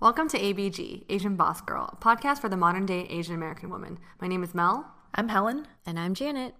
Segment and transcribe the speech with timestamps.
[0.00, 3.98] Welcome to ABG, Asian Boss Girl, a podcast for the modern day Asian American woman.
[4.20, 4.92] My name is Mel.
[5.14, 5.68] I'm Helen.
[5.86, 6.54] And I'm Janet.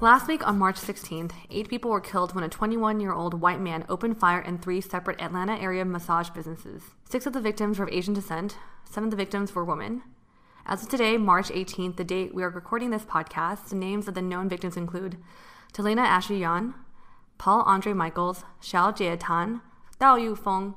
[0.00, 3.60] Last week on March 16th, eight people were killed when a 21 year old white
[3.60, 6.82] man opened fire in three separate Atlanta area massage businesses.
[7.08, 10.02] Six of the victims were of Asian descent, seven of the victims were women.
[10.68, 14.14] As of today, March 18th, the date we are recording this podcast, the names of
[14.14, 15.16] the known victims include
[15.72, 16.74] Talena Ashley Yan,
[17.38, 19.60] Paul Andre Michaels, Xiaojie Tan,
[20.00, 20.74] Daoyou Feng,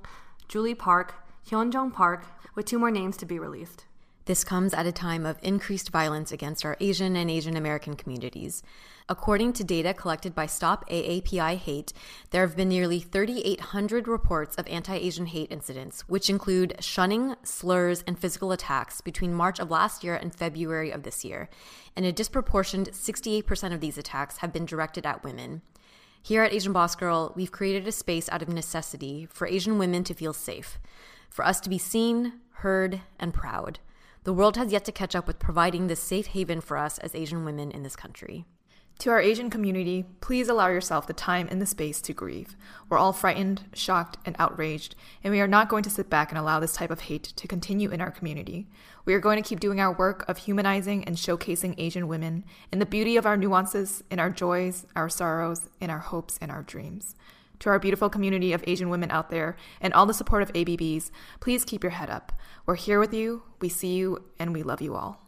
[0.48, 1.16] Julie Park,
[1.50, 2.24] Hyunjong Park,
[2.54, 3.86] with two more names to be released.
[4.30, 8.62] This comes at a time of increased violence against our Asian and Asian American communities.
[9.10, 11.94] According to data collected by Stop AAPI Hate,
[12.30, 18.04] there have been nearly 3,800 reports of anti Asian hate incidents, which include shunning, slurs,
[18.06, 21.50] and physical attacks between March of last year and February of this year.
[21.96, 25.64] And a disproportionate 68% of these attacks have been directed at women.
[26.22, 30.04] Here at Asian Boss Girl, we've created a space out of necessity for Asian women
[30.04, 30.78] to feel safe,
[31.32, 33.80] for us to be seen, heard, and proud.
[34.30, 37.16] The world has yet to catch up with providing this safe haven for us as
[37.16, 38.46] Asian women in this country.
[39.00, 42.56] To our Asian community, please allow yourself the time and the space to grieve.
[42.90, 46.38] We're all frightened, shocked, and outraged, and we are not going to sit back and
[46.38, 48.68] allow this type of hate to continue in our community.
[49.04, 52.78] We are going to keep doing our work of humanizing and showcasing Asian women in
[52.78, 56.62] the beauty of our nuances, in our joys, our sorrows, in our hopes, and our
[56.62, 57.16] dreams.
[57.60, 61.12] To our beautiful community of Asian women out there and all the support of ABBs,
[61.42, 62.32] please keep your head up.
[62.66, 65.26] We're here with you, we see you, and we love you all.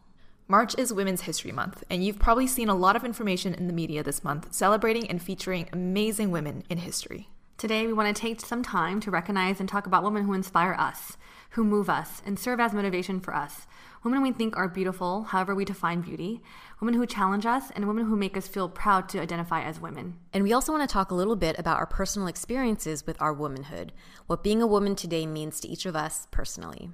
[0.48, 3.74] March is Women's History Month, and you've probably seen a lot of information in the
[3.74, 7.30] media this month celebrating and featuring amazing women in history.
[7.58, 10.74] Today, we want to take some time to recognize and talk about women who inspire
[10.80, 11.18] us,
[11.52, 13.68] who move us, and serve as motivation for us.
[14.04, 16.42] Women we think are beautiful, however we define beauty,
[16.80, 20.18] women who challenge us, and women who make us feel proud to identify as women.
[20.34, 23.32] And we also want to talk a little bit about our personal experiences with our
[23.32, 23.92] womanhood,
[24.26, 26.90] what being a woman today means to each of us personally.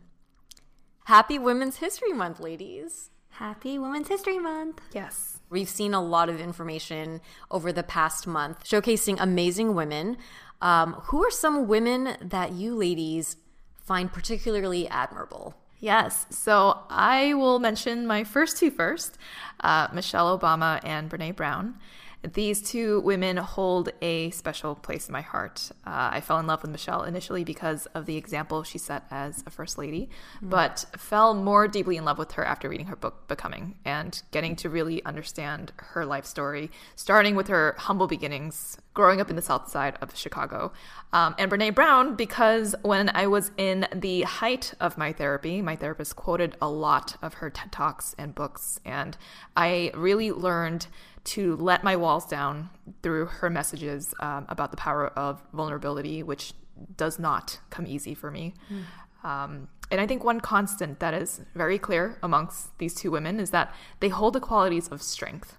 [1.05, 3.09] Happy Women's History Month, ladies!
[3.29, 4.81] Happy Women's History Month.
[4.91, 5.39] Yes.
[5.49, 10.17] We've seen a lot of information over the past month showcasing amazing women.
[10.61, 13.37] Um, who are some women that you ladies
[13.77, 15.55] find particularly admirable?
[15.79, 16.25] Yes.
[16.29, 19.17] So I will mention my first two first
[19.61, 21.75] uh, Michelle Obama and Brene Brown.
[22.23, 25.71] These two women hold a special place in my heart.
[25.85, 29.43] Uh, I fell in love with Michelle initially because of the example she set as
[29.45, 30.09] a first lady,
[30.43, 30.49] mm.
[30.49, 34.55] but fell more deeply in love with her after reading her book, Becoming, and getting
[34.57, 39.41] to really understand her life story, starting with her humble beginnings, growing up in the
[39.41, 40.73] south side of Chicago.
[41.13, 45.75] Um, and Brene Brown, because when I was in the height of my therapy, my
[45.75, 49.17] therapist quoted a lot of her TED Talks and books, and
[49.55, 50.87] I really learned
[51.27, 52.69] to let my walls down
[53.03, 56.53] through her messages um, about the power of vulnerability, which
[56.95, 58.53] does not come easy for me.
[58.71, 59.27] Mm.
[59.27, 63.51] Um, and I think one constant that is very clear amongst these two women is
[63.51, 65.57] that they hold the qualities of strength,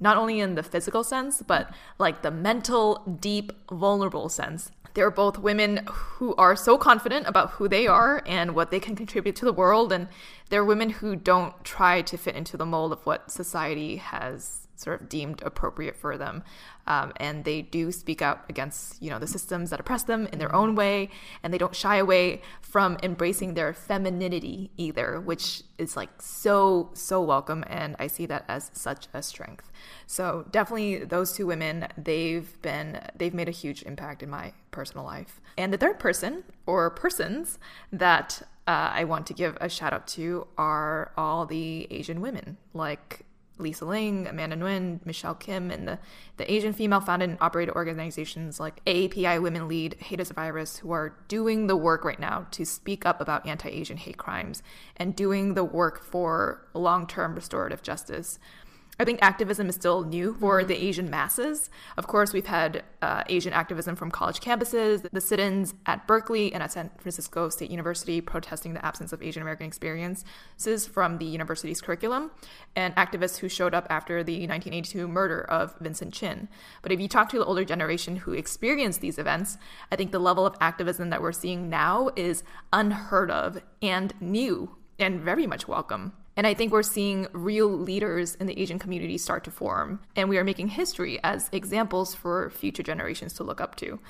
[0.00, 4.72] not only in the physical sense, but like the mental, deep, vulnerable sense.
[4.94, 8.94] They're both women who are so confident about who they are and what they can
[8.94, 9.92] contribute to the world.
[9.92, 10.08] And
[10.50, 15.00] they're women who don't try to fit into the mold of what society has sort
[15.00, 16.42] of deemed appropriate for them.
[16.86, 20.38] Um, and they do speak out against, you know, the systems that oppress them in
[20.38, 21.10] their own way.
[21.42, 27.22] And they don't shy away from embracing their femininity either, which is like so, so
[27.22, 27.64] welcome.
[27.68, 29.70] And I see that as such a strength.
[30.06, 35.04] So definitely those two women, they've been, they've made a huge impact in my personal
[35.04, 35.40] life.
[35.56, 37.58] And the third person or persons
[37.92, 42.56] that uh, I want to give a shout out to are all the Asian women,
[42.72, 43.24] like
[43.58, 45.98] Lisa Ling, Amanda Nguyen, Michelle Kim, and the,
[46.36, 50.78] the Asian female founded and operated organizations like AAPI Women Lead, Hate is a Virus,
[50.78, 54.62] who are doing the work right now to speak up about anti Asian hate crimes
[54.96, 58.38] and doing the work for long term restorative justice.
[58.98, 60.68] I think activism is still new for mm-hmm.
[60.68, 61.68] the Asian masses.
[61.96, 66.52] Of course, we've had uh, Asian activism from college campuses, the sit ins at Berkeley
[66.52, 71.24] and at San Francisco State University protesting the absence of Asian American experiences from the
[71.24, 72.30] university's curriculum,
[72.76, 76.48] and activists who showed up after the 1982 murder of Vincent Chin.
[76.82, 79.58] But if you talk to the older generation who experienced these events,
[79.90, 84.76] I think the level of activism that we're seeing now is unheard of and new
[84.98, 86.12] and very much welcome.
[86.36, 90.00] And I think we're seeing real leaders in the Asian community start to form.
[90.16, 94.00] And we are making history as examples for future generations to look up to.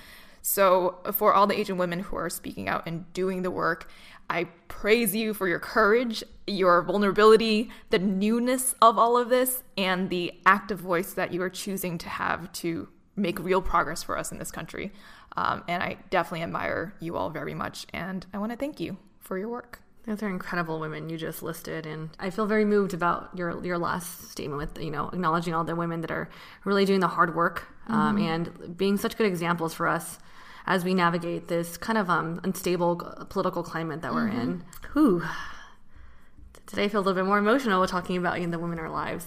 [0.47, 3.89] So, for all the Asian women who are speaking out and doing the work,
[4.29, 10.11] I praise you for your courage, your vulnerability, the newness of all of this, and
[10.11, 14.33] the active voice that you are choosing to have to make real progress for us
[14.33, 14.93] in this country.
[15.37, 17.87] Um, and I definitely admire you all very much.
[17.93, 19.84] And I want to thank you for your work.
[20.07, 23.79] Those are incredible women you just listed, and I feel very moved about your your
[23.79, 26.29] last statement with you know acknowledging all the women that are
[26.65, 28.27] really doing the hard work um, mm-hmm.
[28.27, 30.19] and being such good examples for us
[30.67, 32.97] as we navigate this kind of um, unstable
[33.31, 34.41] political climate that we're mm-hmm.
[34.41, 34.65] in.
[34.93, 35.23] Whew.
[36.67, 38.85] Today I feel a little bit more emotional talking about you know, the women in
[38.85, 39.27] our lives.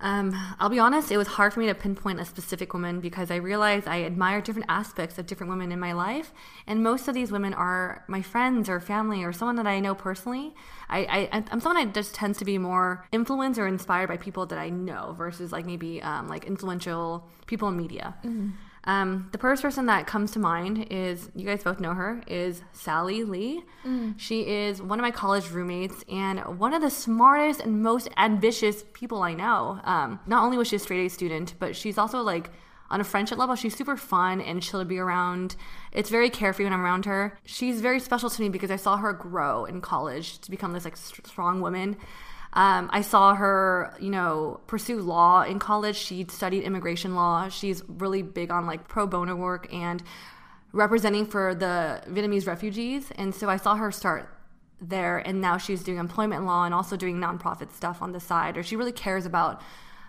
[0.00, 3.30] Um, I'll be honest, it was hard for me to pinpoint a specific woman because
[3.30, 6.32] I realized I admire different aspects of different women in my life.
[6.66, 9.94] And most of these women are my friends or family or someone that I know
[9.94, 10.54] personally.
[10.88, 14.46] I, I, am someone that just tends to be more influenced or inspired by people
[14.46, 18.14] that I know versus like maybe um, like influential people in media.
[18.24, 18.50] Mm-hmm.
[18.84, 22.62] Um, the first person that comes to mind is you guys both know her is
[22.72, 23.62] Sally Lee.
[23.84, 24.14] Mm.
[24.16, 28.84] She is one of my college roommates and one of the smartest and most ambitious
[28.92, 29.80] people I know.
[29.84, 32.50] Um, not only was she a straight A student, but she's also like
[32.90, 35.56] on a friendship level, she's super fun and chill to be around.
[35.92, 37.38] It's very carefree when I'm around her.
[37.44, 40.84] She's very special to me because I saw her grow in college to become this
[40.84, 41.96] like strong woman.
[42.58, 45.94] Um, I saw her, you know, pursue law in college.
[45.94, 47.48] She studied immigration law.
[47.48, 50.02] She's really big on like pro bono work and
[50.72, 53.12] representing for the Vietnamese refugees.
[53.14, 54.28] And so I saw her start
[54.80, 58.56] there, and now she's doing employment law and also doing nonprofit stuff on the side.
[58.56, 59.62] Or she really cares about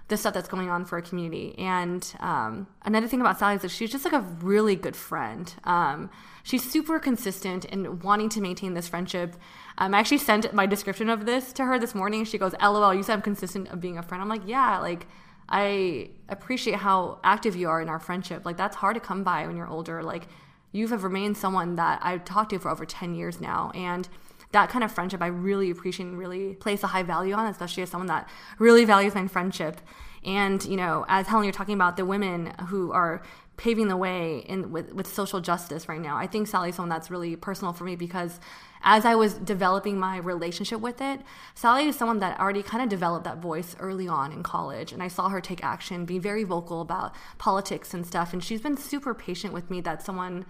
[0.08, 1.54] the stuff that's going on for a community.
[1.60, 5.54] And um, another thing about Sally is that she's just like a really good friend.
[5.66, 6.10] Um,
[6.50, 9.36] she's super consistent in wanting to maintain this friendship.
[9.78, 12.26] Um, I actually sent my description of this to her this morning.
[12.26, 15.08] She goes, "LOL, you said I'm consistent of being a friend." I'm like, "Yeah, like."
[15.52, 18.46] I appreciate how active you are in our friendship.
[18.46, 20.04] Like that's hard to come by when you're older.
[20.04, 20.28] Like
[20.72, 23.72] you have remained someone that I've talked to for over 10 years now.
[23.74, 24.08] And
[24.52, 27.84] that kind of friendship I really appreciate and really place a high value on, especially
[27.84, 29.82] as someone that really values my friendship.
[30.24, 33.22] And, you know, as Helen, you're talking about the women who are
[33.60, 36.16] paving the way in with, with social justice right now.
[36.16, 38.40] I think Sally's someone that's really personal for me because
[38.82, 41.20] as I was developing my relationship with it,
[41.56, 44.94] Sally is someone that already kind of developed that voice early on in college.
[44.94, 48.32] And I saw her take action, be very vocal about politics and stuff.
[48.32, 50.46] And she's been super patient with me that someone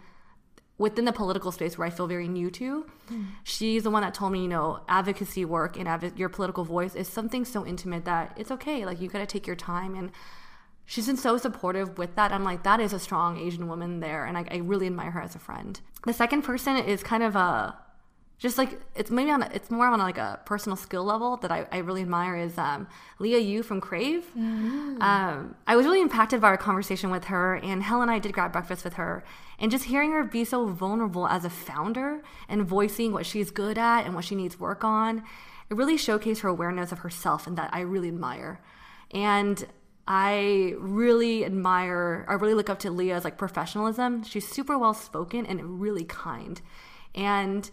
[0.78, 2.86] within the political space where I feel very new to.
[3.12, 3.26] Mm.
[3.44, 6.94] She's the one that told me, you know, advocacy work and adv- your political voice
[6.94, 8.86] is something so intimate that it's okay.
[8.86, 10.12] Like you got to take your time and
[10.90, 12.32] she's been so supportive with that.
[12.32, 15.22] I'm like, that is a strong Asian woman there, and I, I, really admire her
[15.22, 15.80] as a friend.
[16.06, 17.78] The second person is kind of a
[18.40, 21.52] just like it's maybe on a, it's more on like a personal skill level that
[21.52, 22.88] I, I really admire is um,
[23.20, 24.26] Leah Yu from Crave.
[24.30, 25.02] Mm-hmm.
[25.02, 28.34] Um, I was really impacted by our conversation with her, and Helen and I did
[28.34, 29.24] grab breakfast with her,
[29.60, 33.78] and just hearing her be so vulnerable as a founder and voicing what she's good
[33.78, 35.20] at and what she needs work on,
[35.70, 38.60] it really showcased her awareness of herself, and that I really admire.
[39.12, 39.66] And
[40.12, 44.24] I really admire, I really look up to Leah's like professionalism.
[44.24, 46.60] She's super well spoken and really kind,
[47.14, 47.70] and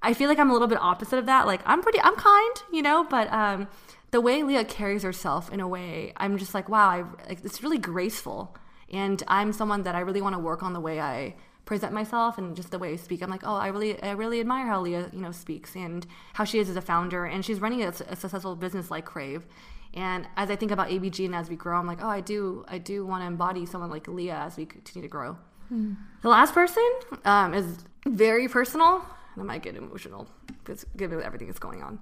[0.00, 1.46] I feel like I'm a little bit opposite of that.
[1.46, 3.66] Like I'm pretty, I'm kind, you know, but um,
[4.12, 7.62] the way Leah carries herself in a way, I'm just like, wow, I, like, it's
[7.62, 8.56] really graceful.
[8.92, 12.38] And I'm someone that I really want to work on the way I present myself
[12.38, 13.22] and just the way I speak.
[13.22, 16.44] I'm like, oh, I really, I really admire how Leah, you know, speaks and how
[16.44, 17.24] she is as a founder.
[17.24, 19.46] And she's running a, a successful business like Crave.
[19.94, 22.64] And as I think about ABG and as we grow, I'm like, oh, I do,
[22.68, 25.36] I do want to embody someone like Leah as we continue to grow.
[25.72, 25.96] Mm.
[26.22, 26.88] The last person
[27.24, 29.04] um, is very personal.
[29.34, 31.98] And I might get emotional because given everything that's going on.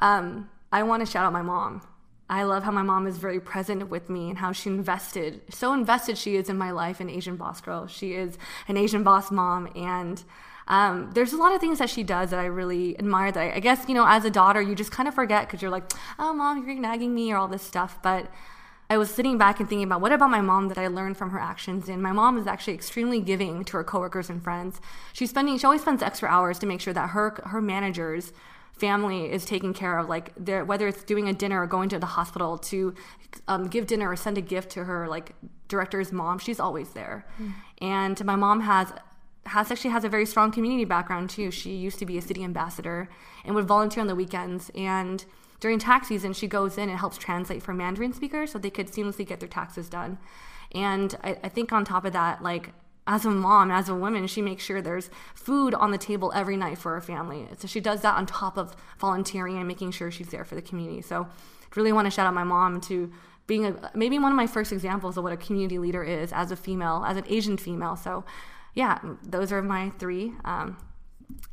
[0.00, 1.82] Um, I want to shout out my mom.
[2.28, 5.72] I love how my mom is very present with me and how she invested, so
[5.74, 7.88] invested she is in my life, an Asian boss girl.
[7.88, 9.68] She is an Asian boss mom.
[9.74, 10.22] And
[10.70, 13.32] um, there's a lot of things that she does that I really admire.
[13.32, 15.60] That I, I guess, you know, as a daughter, you just kind of forget because
[15.60, 17.98] you're like, oh, mom, you're nagging me or all this stuff.
[18.02, 18.30] But
[18.88, 21.30] I was sitting back and thinking about what about my mom that I learned from
[21.30, 21.88] her actions.
[21.88, 24.80] And my mom is actually extremely giving to her coworkers and friends.
[25.12, 28.32] She's spending, she always spends extra hours to make sure that her, her managers,
[28.72, 30.32] family is taken care of like
[30.64, 32.94] whether it's doing a dinner or going to the hospital to
[33.46, 35.34] um, give dinner or send a gift to her like
[35.68, 37.52] director's mom she's always there mm.
[37.82, 38.90] and my mom has
[39.46, 42.44] has actually has a very strong community background too she used to be a city
[42.44, 43.08] ambassador
[43.44, 45.24] and would volunteer on the weekends and
[45.60, 48.88] during tax season she goes in and helps translate for mandarin speakers so they could
[48.88, 50.18] seamlessly get their taxes done
[50.72, 52.72] and I, I think on top of that like
[53.06, 56.56] as a mom, as a woman, she makes sure there's food on the table every
[56.56, 57.48] night for her family.
[57.58, 60.62] So she does that on top of volunteering and making sure she's there for the
[60.62, 61.02] community.
[61.02, 63.12] So I really want to shout out my mom to
[63.48, 66.52] being a, maybe one of my first examples of what a community leader is as
[66.52, 67.96] a female, as an Asian female.
[67.96, 68.24] So
[68.74, 70.32] yeah, those are my three.
[70.44, 70.76] Um,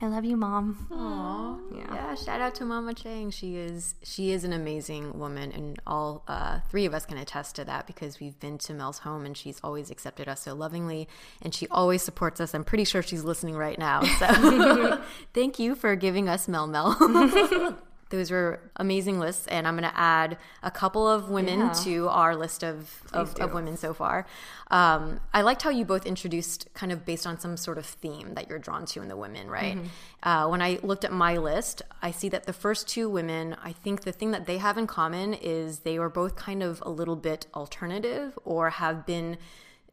[0.01, 0.88] I love you, mom.
[0.91, 1.77] Aww.
[1.77, 1.93] Yeah.
[1.93, 2.15] yeah.
[2.15, 3.31] Shout out to Mama Chang.
[3.31, 7.55] She is she is an amazing woman, and all uh, three of us can attest
[7.55, 11.07] to that because we've been to Mel's home, and she's always accepted us so lovingly,
[11.41, 12.53] and she always supports us.
[12.53, 14.03] I'm pretty sure she's listening right now.
[14.03, 15.01] So
[15.33, 17.77] thank you for giving us Mel Mel.
[18.09, 21.73] those were amazing lists and i'm going to add a couple of women yeah.
[21.73, 24.25] to our list of, of, of, women so far
[24.71, 28.33] um, i liked how you both introduced kind of based on some sort of theme
[28.33, 30.29] that you're drawn to in the women right mm-hmm.
[30.29, 33.71] uh, when i looked at my list i see that the first two women i
[33.71, 36.89] think the thing that they have in common is they are both kind of a
[36.89, 39.37] little bit alternative or have been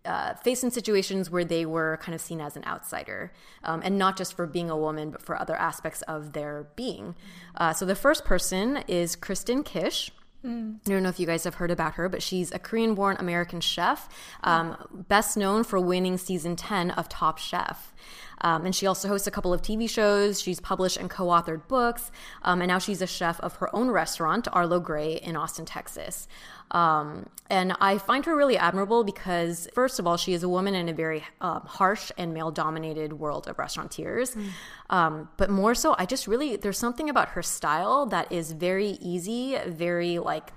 [0.04, 3.32] uh, faced in situations where they were kind of seen as an outsider,
[3.62, 7.14] um, and not just for being a woman, but for other aspects of their being.
[7.56, 10.11] Uh, so the first person is Kristen Kish.
[10.44, 10.76] Mm.
[10.87, 13.16] I don't know if you guys have heard about her, but she's a Korean born
[13.18, 14.08] American chef,
[14.42, 14.76] um,
[15.08, 17.94] best known for winning season 10 of Top Chef.
[18.42, 20.40] Um, and she also hosts a couple of TV shows.
[20.40, 22.11] She's published and co authored books.
[22.42, 26.28] Um, and now she's a chef of her own restaurant, Arlo Grey, in Austin, Texas.
[26.75, 30.75] Um, and I find her really admirable because, first of all, she is a woman
[30.75, 34.35] in a very um, harsh and male dominated world of restaurateurs.
[34.35, 34.49] Mm.
[34.90, 38.99] Um, but more so, I just really, there's something about her style that is very
[39.00, 40.50] easy, very like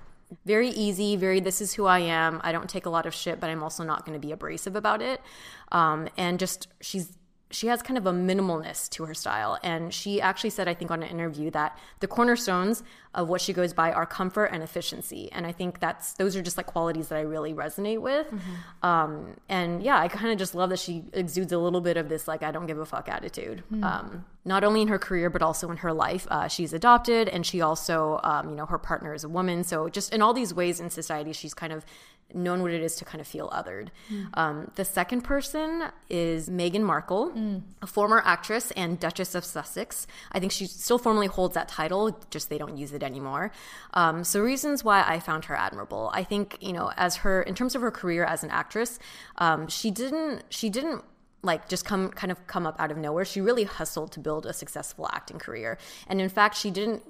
[0.44, 2.40] very easy, very this is who I am.
[2.44, 4.76] I don't take a lot of shit, but I'm also not going to be abrasive
[4.76, 5.20] about it.
[5.72, 7.17] Um, and just she's
[7.50, 9.58] she has kind of a minimalness to her style.
[9.62, 12.82] And she actually said, I think, on an interview that the cornerstones
[13.14, 15.30] of what she goes by are comfort and efficiency.
[15.32, 18.26] And I think that's those are just like qualities that I really resonate with.
[18.26, 18.86] Mm-hmm.
[18.86, 22.08] Um, and yeah, I kind of just love that she exudes a little bit of
[22.08, 23.62] this like I don't give a fuck attitude.
[23.72, 23.84] Mm-hmm.
[23.84, 26.26] Um, not only in her career but also in her life.
[26.30, 29.64] Uh, she's adopted, and she also, um, you know, her partner is a woman.
[29.64, 31.84] So just in all these ways in society, she's kind of
[32.34, 33.88] known what it is to kind of feel othered.
[34.12, 34.28] Mm.
[34.34, 37.62] Um, the second person is Meghan Markle, mm.
[37.80, 40.06] a former actress and Duchess of Sussex.
[40.32, 43.50] I think she still formally holds that title, just they don't use it anymore.
[43.94, 46.10] Um, so reasons why I found her admirable.
[46.12, 48.98] I think you know, as her in terms of her career as an actress,
[49.38, 51.04] um, she didn't she didn't
[51.42, 53.24] like just come kind of come up out of nowhere.
[53.24, 55.78] She really hustled to build a successful acting career.
[56.06, 57.02] And in fact, she didn't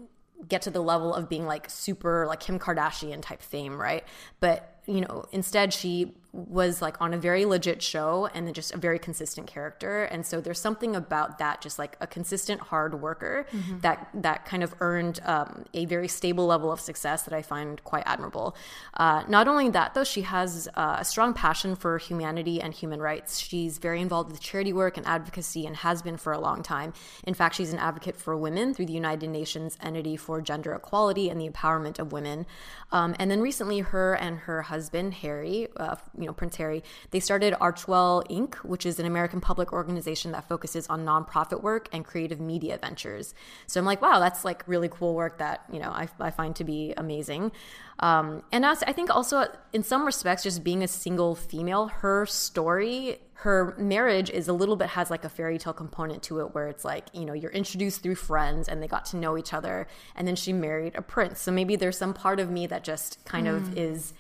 [0.47, 4.05] get to the level of being like super like Kim Kardashian type fame, right?
[4.41, 8.77] But you know, instead she was like on a very legit show and just a
[8.77, 10.05] very consistent character.
[10.05, 13.79] And so there's something about that just like a consistent hard worker mm-hmm.
[13.81, 17.83] that that kind of earned um, a very stable level of success that i find
[17.83, 18.55] quite admirable.
[18.95, 23.01] Uh, not only that though she has uh, a strong passion for humanity and human
[23.01, 23.39] rights.
[23.39, 26.93] She's very involved with charity work and advocacy and has been for a long time.
[27.25, 31.31] In fact she's an advocate for women through the united nations entity for gender equality
[31.31, 32.45] and the empowerment of women.
[32.93, 37.21] Um, and then recently her and her husband harry uh, you know Prince Harry, they
[37.21, 42.05] started Archewell Inc., which is an American public organization that focuses on nonprofit work and
[42.05, 43.35] creative media ventures.
[43.67, 46.55] So I'm like, wow, that's like really cool work that you know I, I find
[46.57, 47.53] to be amazing.
[48.01, 52.27] Um, and as I think also in some respects, just being a single female, her
[52.27, 56.55] story her marriage is a little bit has like a fairy tale component to it
[56.57, 59.55] where it's like you know you're introduced through friends and they got to know each
[59.55, 62.83] other and then she married a prince so maybe there's some part of me that
[62.83, 63.57] just kind mm.
[63.57, 64.13] of is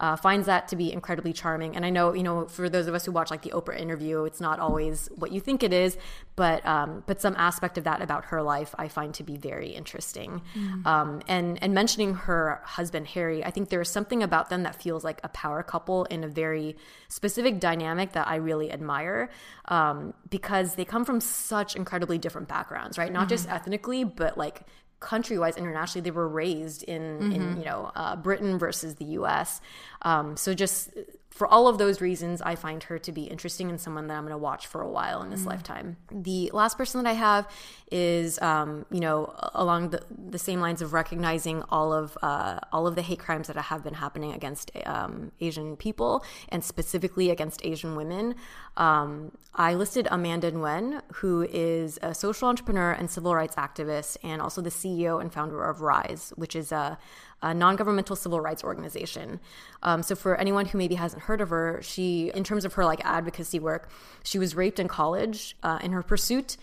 [0.00, 1.76] uh, finds that to be incredibly charming.
[1.76, 4.24] And I know, you know, for those of us who watch like the Oprah interview,
[4.24, 5.96] it's not always what you think it is,
[6.34, 9.68] but um, but some aspect of that about her life I find to be very
[9.68, 10.42] interesting.
[10.56, 10.84] Mm.
[10.84, 14.74] Um, and and mentioning her husband Harry, I think there is something about them that
[14.82, 16.76] feels like a power couple in a very
[17.08, 19.30] specific dynamic that I really admire
[19.66, 23.12] um, because they come from such incredibly different backgrounds, right?
[23.12, 23.28] Not mm-hmm.
[23.28, 24.62] just ethnically, but like
[25.04, 27.32] country wise internationally they were raised in mm-hmm.
[27.32, 29.60] in you know uh, britain versus the us
[30.02, 30.90] um, so just
[31.34, 34.22] for all of those reasons, I find her to be interesting and someone that I'm
[34.22, 35.46] going to watch for a while in this mm.
[35.46, 35.96] lifetime.
[36.08, 37.48] The last person that I have
[37.90, 42.86] is, um, you know, along the, the same lines of recognizing all of uh, all
[42.86, 47.64] of the hate crimes that have been happening against um, Asian people and specifically against
[47.64, 48.36] Asian women.
[48.76, 54.40] Um, I listed Amanda Nguyen, who is a social entrepreneur and civil rights activist, and
[54.40, 56.96] also the CEO and founder of Rise, which is a
[57.44, 59.38] a non-governmental civil rights organization.
[59.82, 62.84] Um, so for anyone who maybe hasn't heard of her, she, in terms of her
[62.84, 63.90] like advocacy work,
[64.22, 65.56] she was raped in college.
[65.62, 66.56] Uh, in her pursuit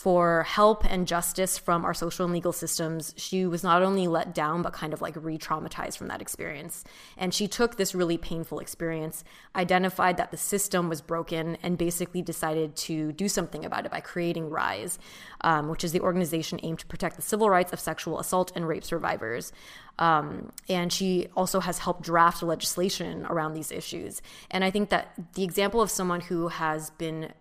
[0.00, 4.34] for help and justice from our social and legal systems, she was not only let
[4.34, 6.84] down, but kind of like re traumatized from that experience.
[7.18, 12.22] And she took this really painful experience, identified that the system was broken, and basically
[12.22, 14.98] decided to do something about it by creating RISE,
[15.42, 18.66] um, which is the organization aimed to protect the civil rights of sexual assault and
[18.66, 19.52] rape survivors.
[19.98, 24.22] Um, and she also has helped draft legislation around these issues.
[24.50, 27.34] And I think that the example of someone who has been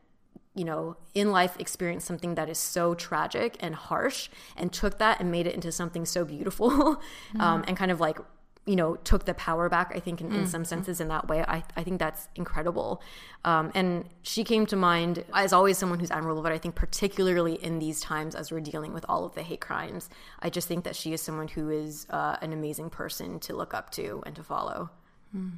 [0.60, 5.22] you know, in life experienced something that is so tragic and harsh and took that
[5.22, 7.40] and made it into something so beautiful mm-hmm.
[7.40, 8.18] um, and kind of like,
[8.66, 10.40] you know, took the power back, I think, in, mm-hmm.
[10.40, 11.46] in some senses in that way.
[11.48, 13.02] I, I think that's incredible.
[13.46, 17.54] Um, and she came to mind as always someone who's admirable, but I think particularly
[17.54, 20.10] in these times as we're dealing with all of the hate crimes,
[20.42, 23.74] I just think that she is someone who is uh, an amazing person to look
[23.74, 24.90] up to and to follow.
[25.34, 25.52] Mm.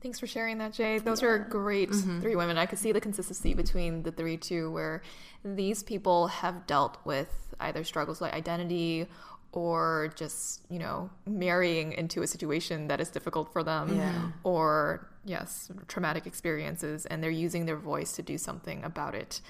[0.00, 0.98] Thanks for sharing that, Jay.
[0.98, 1.28] Those yeah.
[1.28, 2.20] are great mm-hmm.
[2.20, 2.56] three women.
[2.56, 5.02] I could see the consistency between the three too, where
[5.44, 7.28] these people have dealt with
[7.58, 9.08] either struggles like identity
[9.50, 14.30] or just, you know, marrying into a situation that is difficult for them yeah.
[14.44, 19.40] or, yes, traumatic experiences, and they're using their voice to do something about it.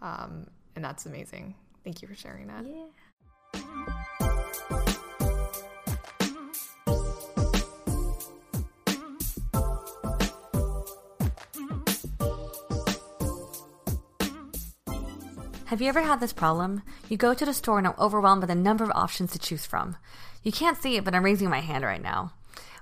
[0.00, 1.54] Um, and that's amazing.
[1.84, 2.64] Thank you for sharing that.
[3.54, 4.84] Yeah.
[15.68, 16.80] Have you ever had this problem?
[17.10, 19.66] You go to the store and are overwhelmed by the number of options to choose
[19.66, 19.98] from.
[20.42, 22.32] You can't see it, but I'm raising my hand right now.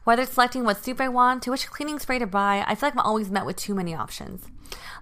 [0.04, 2.86] Whether it's selecting what soup I want to which cleaning spray to buy, I feel
[2.86, 4.44] like I'm always met with too many options.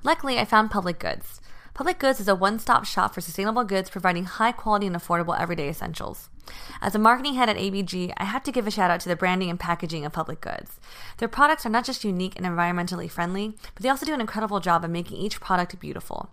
[0.03, 1.42] Luckily, I found Public Goods.
[1.75, 5.38] Public Goods is a one stop shop for sustainable goods providing high quality and affordable
[5.38, 6.31] everyday essentials.
[6.81, 9.16] As a marketing head at ABG, I have to give a shout out to the
[9.16, 10.81] branding and packaging of public goods.
[11.18, 14.61] Their products are not just unique and environmentally friendly, but they also do an incredible
[14.61, 16.31] job of making each product beautiful.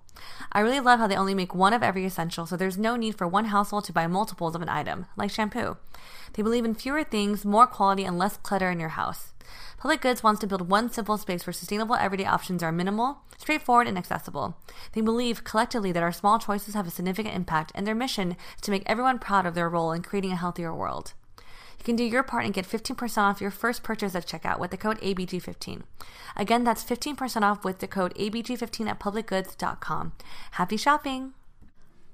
[0.52, 3.18] I really love how they only make one of every essential, so there's no need
[3.18, 5.78] for one household to buy multiples of an item, like shampoo.
[6.34, 9.34] They believe in fewer things, more quality, and less clutter in your house.
[9.78, 13.88] Public Goods wants to build one simple space where sustainable everyday options are minimal, straightforward,
[13.88, 14.56] and accessible.
[14.94, 18.62] They believe collectively that our small choices have a significant impact, and their mission is
[18.62, 21.14] to make everyone proud of their role in creating a healthier world.
[21.82, 24.70] You can do your part and get 15% off your first purchase at checkout with
[24.70, 25.82] the code ABG15.
[26.36, 30.12] Again, that's 15% off with the code ABG15 at publicgoods.com.
[30.52, 31.34] Happy shopping!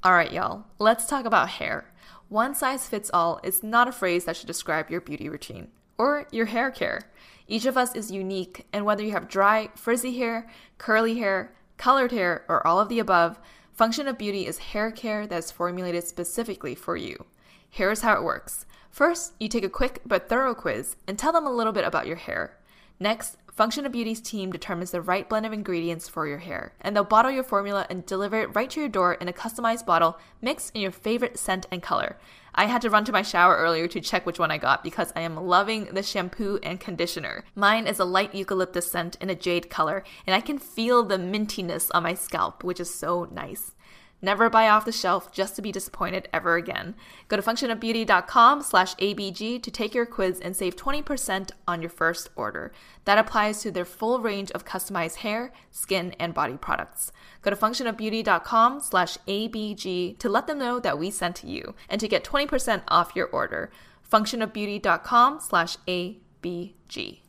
[0.03, 1.91] All right, y'all, let's talk about hair.
[2.29, 6.29] One size fits all is not a phrase that should describe your beauty routine or
[6.31, 7.01] your hair care.
[7.45, 12.13] Each of us is unique, and whether you have dry, frizzy hair, curly hair, colored
[12.13, 13.37] hair, or all of the above,
[13.73, 17.25] Function of Beauty is hair care that is formulated specifically for you.
[17.69, 18.65] Here's how it works.
[18.97, 22.07] First, you take a quick but thorough quiz and tell them a little bit about
[22.07, 22.57] your hair.
[22.99, 26.95] Next, Function of Beauty's team determines the right blend of ingredients for your hair, and
[26.95, 30.17] they'll bottle your formula and deliver it right to your door in a customized bottle
[30.41, 32.17] mixed in your favorite scent and color.
[32.55, 35.13] I had to run to my shower earlier to check which one I got because
[35.15, 37.45] I am loving the shampoo and conditioner.
[37.53, 41.19] Mine is a light eucalyptus scent in a jade color, and I can feel the
[41.19, 43.75] mintiness on my scalp, which is so nice.
[44.19, 46.95] Never buy off the shelf just to be disappointed ever again.
[47.27, 52.29] Go to functionofbeauty.com slash ABG to take your quiz and save 20% on your first
[52.35, 52.71] order.
[53.05, 57.11] That applies to their full range of customized hair, skin, and body products.
[57.43, 62.07] Go to functionofbeauty.com slash ABG to let them know that we sent you and to
[62.07, 63.69] get 20% off your order.
[64.09, 67.26] functionofbeauty.com slash ABG.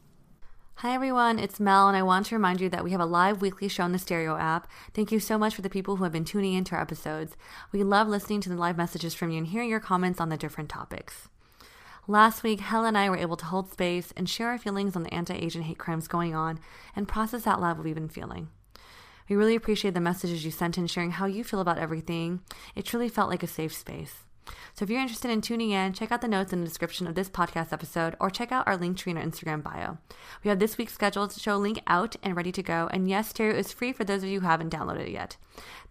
[0.82, 3.42] Hi everyone, it's Mel, and I want to remind you that we have a live
[3.42, 4.70] weekly show on the Stereo app.
[4.94, 7.36] Thank you so much for the people who have been tuning into our episodes.
[7.72, 10.36] We love listening to the live messages from you and hearing your comments on the
[10.36, 11.26] different topics.
[12.06, 15.02] Last week, Helen and I were able to hold space and share our feelings on
[15.02, 16.60] the anti Asian hate crimes going on
[16.94, 18.48] and process out loud what we've been feeling.
[19.28, 22.42] We really appreciate the messages you sent in sharing how you feel about everything.
[22.76, 24.27] It truly felt like a safe space.
[24.74, 27.14] So if you're interested in tuning in, check out the notes in the description of
[27.14, 29.98] this podcast episode or check out our link tree in our Instagram bio.
[30.44, 32.88] We have this week's scheduled show link out and ready to go.
[32.92, 35.36] And yes, Stereo is free for those of you who haven't downloaded it yet.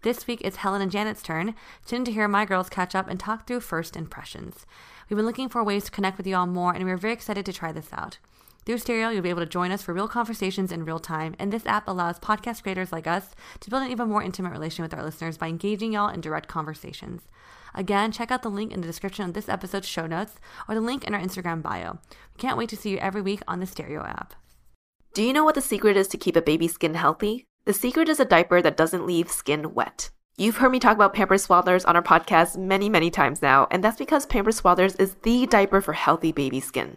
[0.02, 1.54] This week it's Helen and Janet's turn.
[1.86, 4.66] Tune to hear my girls catch up and talk through first impressions.
[5.08, 7.46] We've been looking for ways to connect with you all more, and we're very excited
[7.46, 8.18] to try this out.
[8.68, 11.50] Through Stereo, you'll be able to join us for real conversations in real time, and
[11.50, 14.92] this app allows podcast creators like us to build an even more intimate relation with
[14.92, 17.22] our listeners by engaging y'all in direct conversations.
[17.78, 20.34] Again, check out the link in the description of this episode's show notes
[20.68, 22.00] or the link in our Instagram bio.
[22.34, 24.34] We can't wait to see you every week on the Stereo app.
[25.14, 27.44] Do you know what the secret is to keep a baby's skin healthy?
[27.66, 30.10] The secret is a diaper that doesn't leave skin wet.
[30.36, 33.84] You've heard me talk about Pampers Swaddlers on our podcast many, many times now, and
[33.84, 36.96] that's because Pampers Swaddlers is the diaper for healthy baby skin.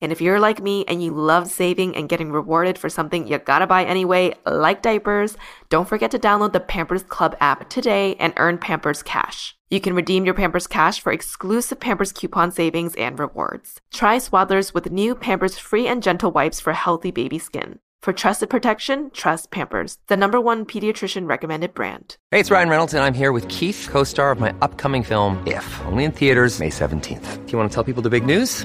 [0.00, 3.38] And if you're like me and you love saving and getting rewarded for something you
[3.38, 5.36] gotta buy anyway, like diapers,
[5.70, 9.56] don't forget to download the Pampers Club app today and earn Pampers Cash.
[9.70, 13.80] You can redeem your Pampers Cash for exclusive Pampers coupon savings and rewards.
[13.92, 17.78] Try Swaddlers with new Pampers Free and Gentle wipes for healthy baby skin.
[18.02, 22.18] For trusted protection, trust Pampers, the number one pediatrician recommended brand.
[22.30, 25.42] Hey, it's Ryan Reynolds, and I'm here with Keith, co star of my upcoming film,
[25.46, 27.46] If, only in theaters, May 17th.
[27.46, 28.64] Do you want to tell people the big news?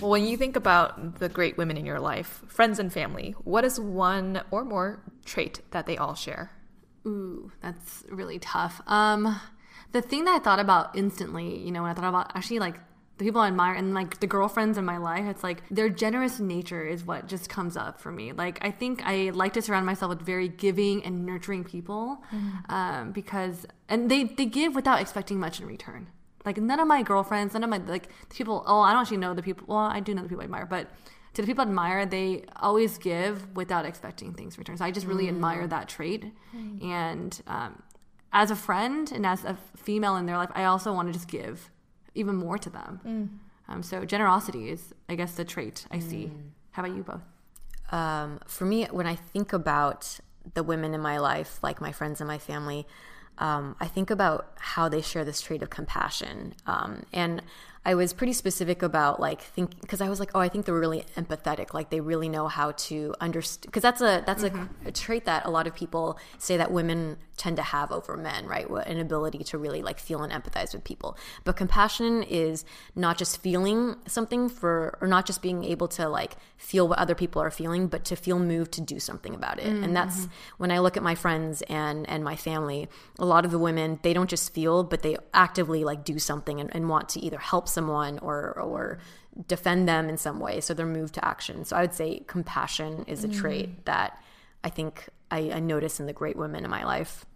[0.00, 3.64] Well, when you think about the great women in your life, friends and family, what
[3.64, 6.52] is one or more trait that they all share?
[7.06, 8.80] Ooh, that's really tough.
[8.86, 9.40] Um,
[9.92, 12.76] the thing that I thought about instantly, you know, when I thought about actually like
[13.16, 16.38] the people I admire and like the girlfriends in my life, it's like their generous
[16.38, 18.32] nature is what just comes up for me.
[18.32, 22.22] Like I think I like to surround myself with very giving and nurturing people,
[22.68, 26.08] um, because and they they give without expecting much in return.
[26.48, 28.64] Like none of my girlfriends, none of my like the people.
[28.66, 29.64] Oh, I don't actually know the people.
[29.72, 30.84] Well, I do know the people I admire, but
[31.34, 34.76] to the people I admire, they always give without expecting things in return.
[34.78, 36.24] So I just really admire that trait.
[36.82, 37.82] And um,
[38.32, 41.28] as a friend and as a female in their life, I also want to just
[41.28, 41.70] give
[42.14, 43.00] even more to them.
[43.68, 46.32] Um, so generosity is, I guess, the trait I see.
[46.70, 47.24] How about you both?
[47.92, 50.20] Um, for me, when I think about
[50.54, 52.86] the women in my life, like my friends and my family,
[53.38, 56.54] um, I think about how they share this trait of compassion.
[56.66, 57.42] Um, and
[57.84, 60.78] I was pretty specific about like think because I was like, oh, I think they're
[60.78, 61.72] really empathetic.
[61.72, 65.46] Like they really know how to understand because that's a that's a, a trait that
[65.46, 68.68] a lot of people say that women tend to have over men, right?
[68.68, 71.16] An ability to really like feel and empathize with people.
[71.44, 76.36] But compassion is not just feeling something for, or not just being able to like
[76.56, 79.66] feel what other people are feeling, but to feel moved to do something about it.
[79.66, 80.32] And that's mm-hmm.
[80.58, 82.88] when I look at my friends and and my family.
[83.18, 86.60] A lot of the women they don't just feel, but they actively like do something
[86.60, 88.98] and, and want to either help someone or or
[89.46, 90.60] defend them in some way.
[90.60, 91.64] So they're moved to action.
[91.64, 93.84] So I would say compassion is a trait mm.
[93.84, 94.20] that
[94.64, 97.26] I think I, I notice in the great women in my life.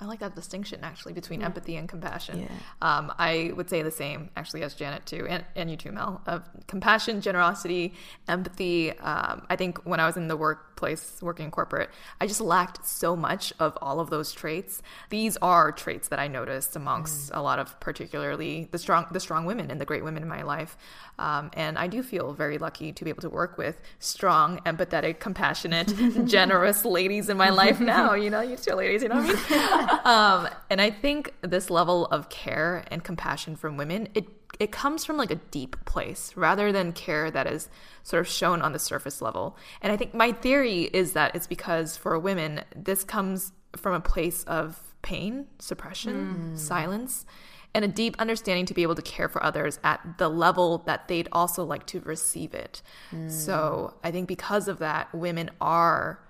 [0.00, 2.40] I like that distinction actually between empathy and compassion.
[2.80, 6.22] Um, I would say the same actually as Janet too, and, and you too, Mel,
[6.26, 7.94] of compassion, generosity,
[8.28, 8.92] empathy.
[8.98, 13.14] Um, I think when I was in the workplace, working corporate, I just lacked so
[13.14, 14.80] much of all of those traits.
[15.10, 19.44] These are traits that I noticed amongst a lot of particularly the strong, the strong
[19.44, 20.76] women and the great women in my life.
[21.18, 25.20] Um, and I do feel very lucky to be able to work with strong, empathetic,
[25.20, 25.94] compassionate,
[26.26, 28.14] generous ladies in my life now.
[28.14, 30.00] You know, you two ladies, you know what I mean?
[30.04, 34.26] um, and I think this level of care and compassion from women, it
[34.60, 37.68] it comes from like a deep place rather than care that is
[38.04, 39.56] sort of shown on the surface level.
[39.82, 44.00] And I think my theory is that it's because for women, this comes from a
[44.00, 47.26] place of pain, suppression, silence,
[47.74, 51.08] and a deep understanding to be able to care for others at the level that
[51.08, 52.80] they'd also like to receive it.
[53.28, 56.20] So I think because of that, women are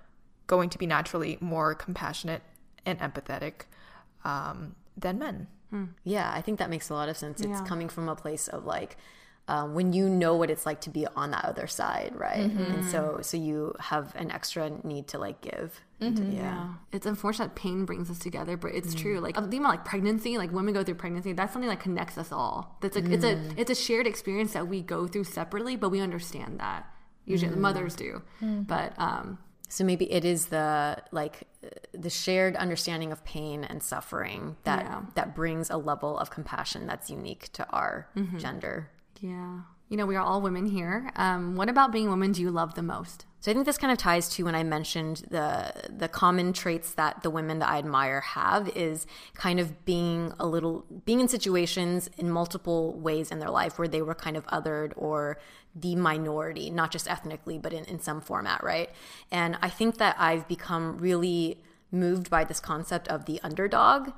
[0.47, 2.41] going to be naturally more compassionate
[2.85, 3.63] and empathetic
[4.23, 5.47] um, than men.
[5.69, 5.85] Hmm.
[6.03, 7.41] Yeah, I think that makes a lot of sense.
[7.41, 7.65] It's Yeah.
[7.65, 8.97] coming from a place of like
[9.47, 12.39] um, when you know what it's like to be on that other side, right?
[12.39, 12.89] And mm-hmm.
[12.89, 15.81] so, so you have an extra need to like give.
[16.01, 16.31] Mm-hmm.
[16.31, 16.73] Yeah.
[16.91, 18.99] It's unfortunate that pain brings us together, but it's mm.
[18.99, 19.19] true.
[19.19, 21.31] Like um, I'm about like pregnancy, like women go through pregnancy.
[21.33, 22.75] That's something that connects us all.
[22.81, 23.53] That's like it's a mm.
[23.55, 26.91] it's a shared experience that we go through separately, but we understand that.
[27.25, 28.23] Usually the mothers do.
[28.41, 28.63] Mm-hmm.
[28.63, 29.37] But um
[29.69, 31.43] So maybe it is the like
[31.91, 35.01] the shared understanding of pain and suffering that Yeah.
[35.15, 38.89] that brings a level of compassion that's unique to our gender.
[39.19, 39.61] yeah.
[39.87, 41.11] You know, we are all women here.
[41.15, 43.27] Um, what about being women do you love the most?
[43.39, 46.93] So I think this kind of ties to when I mentioned the the common traits
[46.95, 51.27] that the women that I admire have is kind of being a little being in
[51.27, 55.37] situations in multiple ways in their life where they were kind of othered or
[55.75, 58.89] the minority, not just ethnically, but in, in some format, right?
[59.31, 61.59] And I think that I've become really
[61.91, 64.11] moved by this concept of the underdog.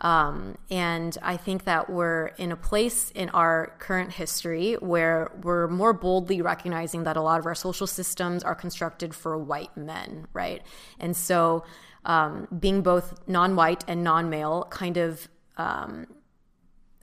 [0.00, 5.68] Um, and I think that we're in a place in our current history where we're
[5.68, 10.26] more boldly recognizing that a lot of our social systems are constructed for white men,
[10.32, 10.62] right?
[10.98, 11.64] And so
[12.04, 16.06] um, being both non white and non male kind of um,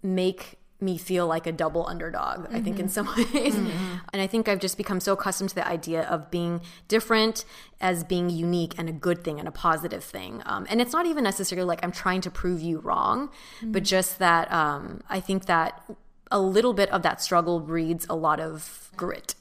[0.01, 3.55] make me feel like a double underdog, I think, in some ways.
[3.55, 7.45] And I think I've just become so accustomed to the idea of being different
[7.79, 10.41] as being unique and a good thing and a positive thing.
[10.45, 13.29] Um, and it's not even necessarily like I'm trying to prove you wrong,
[13.63, 15.81] but just that um, I think that
[16.29, 19.35] a little bit of that struggle breeds a lot of grit.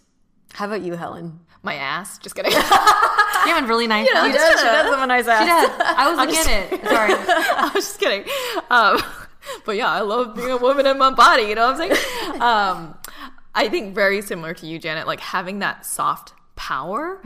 [0.52, 1.40] How about you, Helen?
[1.62, 2.18] My ass.
[2.18, 2.52] Just kidding.
[2.52, 4.06] You have a really nice.
[4.06, 4.26] She does.
[4.32, 5.68] She does have a nice She ass.
[5.68, 5.80] does.
[5.98, 6.88] I was looking at it.
[6.88, 7.12] Sorry.
[7.18, 8.24] I was just kidding.
[8.70, 9.02] Um,
[9.64, 11.44] but yeah, I love being a woman in my body.
[11.44, 12.40] You know what I'm saying?
[12.40, 12.98] Um,
[13.54, 15.06] I think very similar to you, Janet.
[15.06, 17.20] Like having that soft power.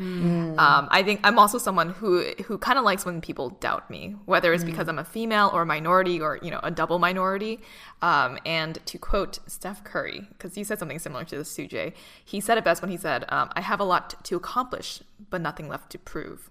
[0.59, 4.17] Um, I think I'm also someone who who kind of likes when people doubt me,
[4.27, 7.61] whether it's because I'm a female or a minority or you know a double minority.
[8.03, 11.93] Um, and to quote Steph Curry, because you said something similar to this, Sujay,
[12.25, 15.41] he said it best when he said, um, "I have a lot to accomplish, but
[15.41, 16.51] nothing left to prove."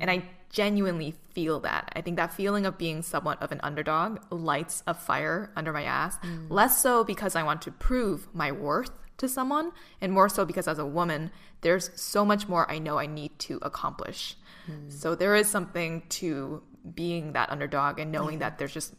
[0.00, 1.92] And I genuinely feel that.
[1.94, 5.84] I think that feeling of being somewhat of an underdog lights a fire under my
[5.84, 6.18] ass.
[6.18, 6.50] Mm.
[6.50, 10.68] Less so because I want to prove my worth to someone, and more so because
[10.68, 11.30] as a woman,
[11.62, 14.36] there's so much more I know I need to accomplish.
[14.70, 14.92] Mm.
[14.92, 16.62] So there is something to
[16.94, 18.94] being that underdog and knowing that there's just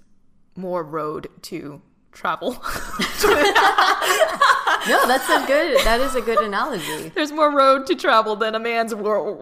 [0.55, 1.81] more road to
[2.11, 2.53] travel.
[4.87, 5.79] No, that's a good.
[5.85, 7.09] That is a good analogy.
[7.09, 9.33] there's more road to travel than a man's wor-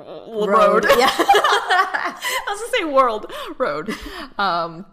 [0.47, 0.85] road.
[0.97, 1.09] Yeah.
[1.17, 3.95] I was gonna say world road.
[4.37, 4.85] Um,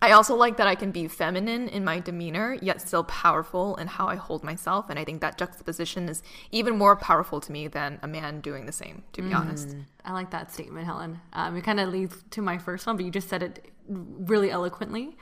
[0.00, 3.86] I also like that I can be feminine in my demeanor, yet still powerful in
[3.86, 4.90] how I hold myself.
[4.90, 8.66] And I think that juxtaposition is even more powerful to me than a man doing
[8.66, 9.76] the same, to be honest.
[10.04, 11.20] I like that statement, Helen.
[11.32, 14.50] Um, it kind of leads to my first one, but you just said it really
[14.50, 15.16] eloquently.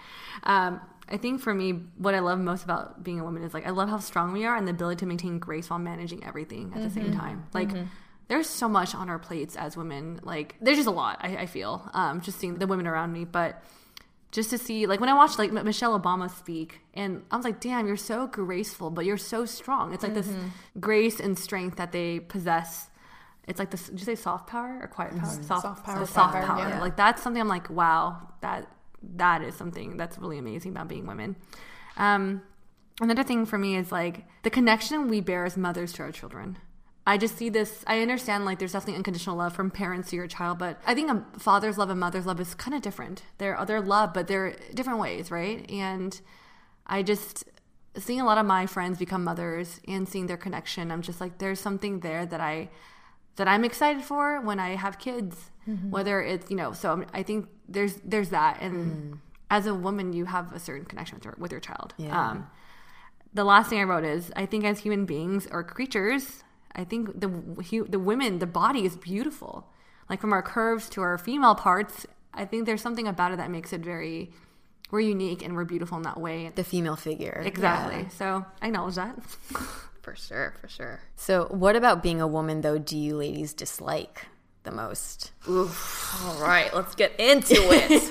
[0.44, 0.80] Um,
[1.10, 3.70] I think for me, what I love most about being a woman is like I
[3.70, 6.82] love how strong we are and the ability to maintain grace while managing everything at
[6.82, 7.18] the same mm-hmm.
[7.18, 7.46] time.
[7.52, 7.86] Like mm-hmm.
[8.28, 10.20] there's so much on our plates as women.
[10.22, 11.18] Like there's just a lot.
[11.20, 13.62] I, I feel um, just seeing the women around me, but
[14.30, 17.44] just to see like when I watched like M- Michelle Obama speak, and I was
[17.44, 19.92] like, damn, you're so graceful, but you're so strong.
[19.92, 20.78] It's like this mm-hmm.
[20.78, 22.88] grace and strength that they possess.
[23.48, 23.88] It's like this.
[23.88, 25.26] Did you say soft power or quiet power?
[25.26, 26.46] Soft, Soft power, soft power.
[26.46, 26.80] power, yeah.
[26.80, 28.68] Like that's something I'm like, wow, that
[29.02, 31.36] that is something that's really amazing about being women.
[31.96, 32.42] Um,
[33.00, 36.58] another thing for me is like the connection we bear as mothers to our children.
[37.06, 37.82] I just see this.
[37.86, 41.10] I understand like there's definitely unconditional love from parents to your child, but I think
[41.10, 43.22] a father's love and mother's love is kind of different.
[43.38, 45.68] They're other love, but they're different ways, right?
[45.70, 46.20] And
[46.86, 47.44] I just
[47.96, 50.90] seeing a lot of my friends become mothers and seeing their connection.
[50.90, 52.68] I'm just like, there's something there that I
[53.36, 55.49] that I'm excited for when I have kids.
[55.90, 59.20] Whether it's you know, so I'm- I think there's there's that, and
[59.50, 61.94] as a woman, you have a certain connection with your with your child.
[62.30, 62.46] Um,
[63.34, 66.42] the last thing I wrote is I think as human beings or creatures,
[66.74, 67.28] I think the
[67.88, 69.68] the women, the body is beautiful.
[70.08, 73.50] Like from our curves to our female parts, I think there's something about it that
[73.50, 74.32] makes it very
[74.90, 76.50] we're unique and we're beautiful in that way.
[76.56, 77.40] The female figure.
[77.44, 78.08] Exactly.
[78.10, 79.14] So I acknowledge that.
[80.02, 81.00] For sure, for sure.
[81.14, 84.26] So, what about being a woman, though, do you ladies dislike
[84.64, 85.32] the most?
[85.48, 88.10] All right, let's get into it.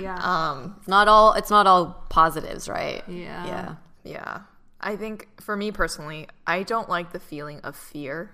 [0.00, 0.18] yeah.
[0.22, 1.32] um, not all.
[1.34, 3.02] It's not all positives, right?
[3.08, 3.46] Yeah.
[3.46, 3.74] Yeah.
[4.04, 4.40] yeah.
[4.80, 8.32] I think for me personally, I don't like the feeling of fear.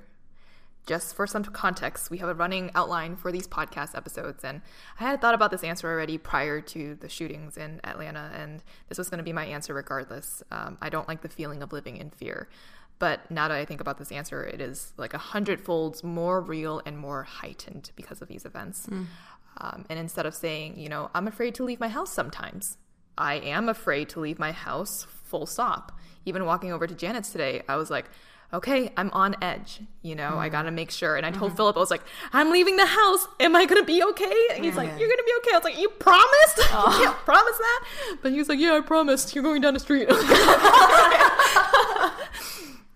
[0.84, 4.62] Just for some context, we have a running outline for these podcast episodes, and
[4.98, 8.98] I had thought about this answer already prior to the shootings in Atlanta, and this
[8.98, 10.42] was going to be my answer regardless.
[10.50, 12.48] Um, I don't like the feeling of living in fear.
[13.02, 16.80] But now that I think about this answer, it is like a hundredfolds more real
[16.86, 18.86] and more heightened because of these events.
[18.86, 19.02] Hmm.
[19.56, 22.78] Um, and instead of saying, you know, I'm afraid to leave my house sometimes,
[23.18, 25.98] I am afraid to leave my house, full stop.
[26.26, 28.08] Even walking over to Janet's today, I was like,
[28.52, 29.80] okay, I'm on edge.
[30.02, 30.52] You know, I hmm.
[30.52, 31.16] gotta make sure.
[31.16, 31.56] And I told hmm.
[31.56, 33.26] Philip, I was like, I'm leaving the house.
[33.40, 34.46] Am I gonna be okay?
[34.54, 35.54] And he's like, You're gonna be okay.
[35.54, 36.56] I was like, You promised?
[36.58, 37.84] you can't promise that.
[38.22, 39.34] But he was like, Yeah, I promised.
[39.34, 40.06] You're going down the street.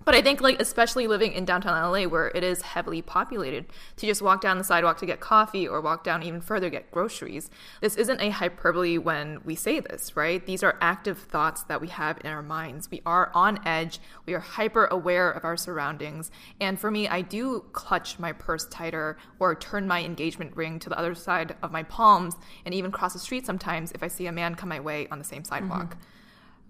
[0.07, 3.67] But I think, like, especially living in downtown LA where it is heavily populated,
[3.97, 6.93] to just walk down the sidewalk to get coffee or walk down even further get
[6.93, 10.47] groceries, this isn't a hyperbole when we say this, right?
[10.47, 12.89] These are active thoughts that we have in our minds.
[12.89, 16.31] We are on edge, we are hyper aware of our surroundings.
[16.61, 20.89] And for me, I do clutch my purse tighter or turn my engagement ring to
[20.89, 24.29] the other side of my palms and even cross the street sometimes if I see
[24.29, 26.16] a man come my way on the same sidewalk mm-hmm.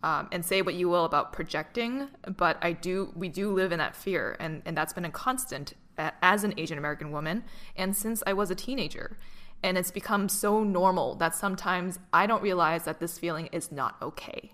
[0.03, 3.79] Um, and say what you will about projecting, but I do we do live in
[3.79, 7.45] that fear, and and that's been a constant as an Asian American woman,
[7.77, 9.19] and since I was a teenager,
[9.63, 13.97] and it's become so normal that sometimes I don't realize that this feeling is not
[14.03, 14.53] okay.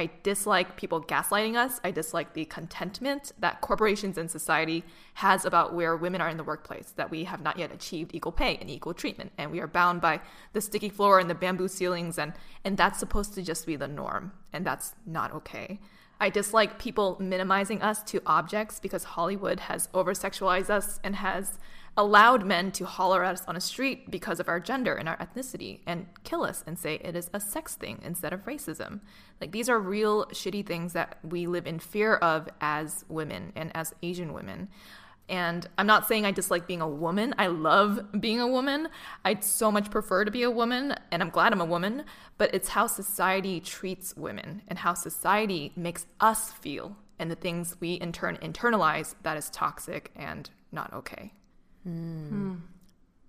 [0.00, 1.78] I dislike people gaslighting us.
[1.84, 4.82] I dislike the contentment that corporations and society
[5.14, 8.32] has about where women are in the workplace, that we have not yet achieved equal
[8.32, 10.22] pay and equal treatment, and we are bound by
[10.54, 12.32] the sticky floor and the bamboo ceilings, and,
[12.64, 15.78] and that's supposed to just be the norm, and that's not okay.
[16.20, 21.58] I dislike people minimizing us to objects because Hollywood has over sexualized us and has
[21.96, 25.16] allowed men to holler at us on a street because of our gender and our
[25.16, 29.00] ethnicity and kill us and say it is a sex thing instead of racism.
[29.40, 33.74] Like these are real shitty things that we live in fear of as women and
[33.74, 34.68] as Asian women.
[35.30, 37.34] And I'm not saying I dislike being a woman.
[37.38, 38.88] I love being a woman.
[39.24, 42.04] I'd so much prefer to be a woman, and I'm glad I'm a woman,
[42.36, 47.76] but it's how society treats women and how society makes us feel and the things
[47.80, 51.32] we in turn internalize that is toxic and not okay.
[51.84, 52.54] Hmm.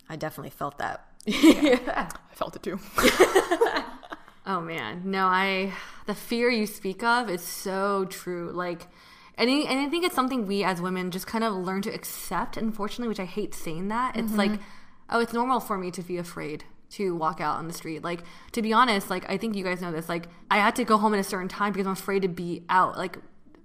[0.10, 1.06] I definitely felt that.
[1.28, 2.80] I felt it too.
[4.46, 5.74] Oh man, no, I
[6.08, 8.52] the fear you speak of is so true.
[8.52, 8.88] Like,
[9.38, 11.94] and I, and I think it's something we as women just kind of learn to
[11.94, 12.58] accept.
[12.58, 14.16] Unfortunately, which I hate saying that.
[14.16, 14.38] It's mm-hmm.
[14.38, 14.52] like,
[15.10, 18.04] oh, it's normal for me to be afraid to walk out on the street.
[18.04, 20.10] Like, to be honest, like I think you guys know this.
[20.10, 22.64] Like, I had to go home at a certain time because I'm afraid to be
[22.70, 22.98] out.
[22.98, 23.18] Like,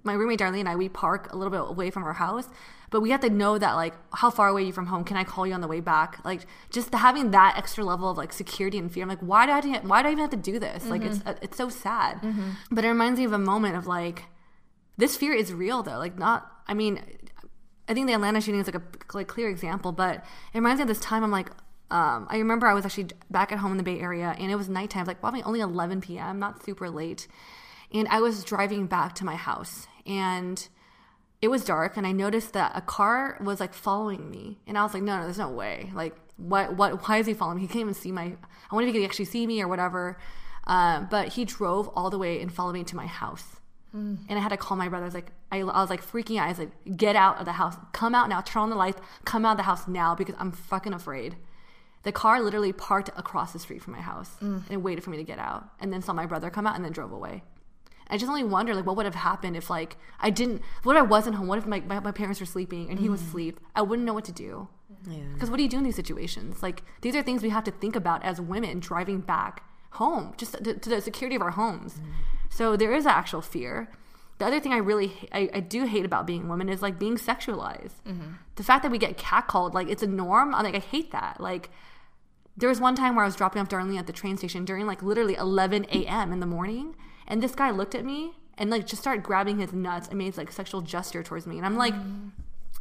[0.03, 2.49] my roommate Darlene and I, we park a little bit away from our house,
[2.89, 5.03] but we have to know that like how far away are you from home?
[5.03, 6.23] Can I call you on the way back?
[6.25, 9.03] Like just having that extra level of like security and fear.
[9.03, 10.85] I'm like, why do I have to, why do I even have to do this?
[10.85, 11.11] Like mm-hmm.
[11.11, 12.21] it's uh, it's so sad.
[12.21, 12.51] Mm-hmm.
[12.71, 14.23] But it reminds me of a moment of like
[14.97, 15.97] this fear is real though.
[15.97, 17.01] Like not, I mean,
[17.87, 18.81] I think the Atlanta shooting is like a
[19.13, 20.23] like clear example, but it
[20.55, 21.23] reminds me of this time.
[21.23, 21.49] I'm like,
[21.89, 24.55] um, I remember I was actually back at home in the Bay Area, and it
[24.55, 27.27] was nighttime, like probably only 11 p.m., not super late,
[27.93, 30.67] and I was driving back to my house, and
[31.41, 34.83] it was dark, and I noticed that a car was like following me, and I
[34.83, 37.61] was like, no, no, there's no way, like, what, what, why is he following me?
[37.63, 38.35] He can't even see my.
[38.69, 40.17] I wonder if he could actually see me or whatever.
[40.65, 43.57] Uh, but he drove all the way and followed me to my house.
[43.95, 44.17] Mm.
[44.29, 45.05] And I had to call my brother.
[45.05, 46.45] I was like, I, I was like freaking out.
[46.45, 47.75] I was like, get out of the house.
[47.93, 48.41] Come out now.
[48.41, 49.01] Turn on the lights.
[49.25, 51.35] Come out of the house now because I'm fucking afraid.
[52.03, 54.63] The car literally parked across the street from my house mm.
[54.69, 55.69] and waited for me to get out.
[55.79, 57.43] And then saw my brother come out and then drove away.
[58.09, 61.01] I just only wonder like what would have happened if like I didn't what if
[61.01, 61.47] I wasn't home?
[61.47, 63.59] What if my, my, my parents were sleeping and he was asleep?
[63.59, 63.63] Mm.
[63.75, 64.69] I wouldn't know what to do.
[65.33, 66.63] Because what do you do in these situations?
[66.63, 70.53] Like these are things we have to think about as women driving back home, just
[70.63, 71.99] to, to the security of our homes.
[72.57, 73.87] So there is actual fear.
[74.39, 76.97] The other thing I really I, I do hate about being a woman is like
[76.97, 78.01] being sexualized.
[78.07, 78.31] Mm-hmm.
[78.55, 80.55] The fact that we get catcalled, like it's a norm.
[80.55, 81.39] I'm like I hate that.
[81.39, 81.69] Like
[82.57, 84.87] there was one time where I was dropping off Darlene at the train station during
[84.87, 86.33] like literally 11 a.m.
[86.33, 86.95] in the morning,
[87.27, 90.35] and this guy looked at me and like just started grabbing his nuts and made
[90.35, 92.29] like sexual gesture towards me, and I'm like, mm-hmm.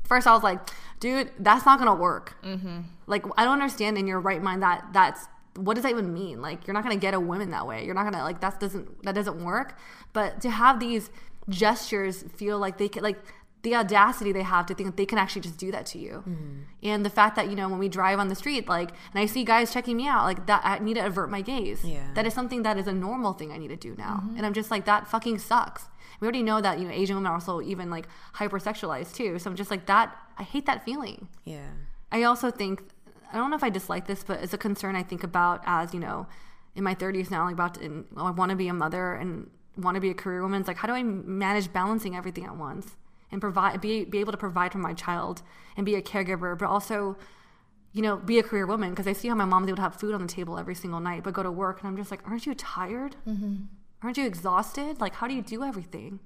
[0.05, 0.61] first I was like,
[1.01, 2.39] dude, that's not gonna work.
[2.43, 2.81] Mm-hmm.
[3.07, 6.41] Like I don't understand in your right mind that that's what does that even mean?
[6.41, 7.85] Like you're not gonna get a woman that way.
[7.85, 9.79] You're not gonna like that doesn't that doesn't work.
[10.13, 11.11] But to have these
[11.49, 13.19] gestures feel like they can like
[13.67, 16.23] the audacity they have to think that they can actually just do that to you.
[16.27, 16.61] Mm-hmm.
[16.85, 19.27] And the fact that, you know, when we drive on the street, like, and I
[19.27, 21.85] see guys checking me out, like, that I need to avert my gaze.
[21.85, 22.07] Yeah.
[22.15, 24.21] That is something that is a normal thing I need to do now.
[24.23, 24.37] Mm-hmm.
[24.37, 25.87] And I'm just like, that fucking sucks.
[26.21, 29.41] We already know that, you know, Asian women are also even like hypersexualized too.
[29.41, 31.27] So I'm just like, that, I hate that feeling.
[31.45, 31.71] Yeah.
[32.13, 32.85] I also think
[33.37, 35.93] I don't know if I dislike this, but it's a concern I think about as
[35.93, 36.27] you know,
[36.75, 39.51] in my 30s now, like about to, and I want to be a mother and
[39.77, 40.61] want to be a career woman.
[40.61, 42.97] It's like how do I manage balancing everything at once
[43.31, 45.43] and provide be be able to provide for my child
[45.77, 47.17] and be a caregiver, but also
[47.93, 49.97] you know be a career woman because I see how my mom's able to have
[49.97, 52.27] food on the table every single night, but go to work and I'm just like,
[52.27, 53.17] aren't you tired?
[53.29, 53.65] Mm-hmm.
[54.03, 55.01] Aren't you exhausted?
[55.01, 56.21] Like how do you do everything?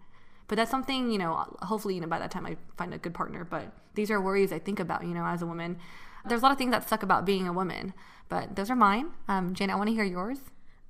[0.51, 3.15] But that's something, you know, hopefully, you know, by that time I find a good
[3.15, 3.45] partner.
[3.45, 5.79] But these are worries I think about, you know, as a woman.
[6.27, 7.95] There's a lot of things that suck about being a woman,
[8.29, 9.11] but those are mine.
[9.29, 10.39] Um, Jane, I want to hear yours.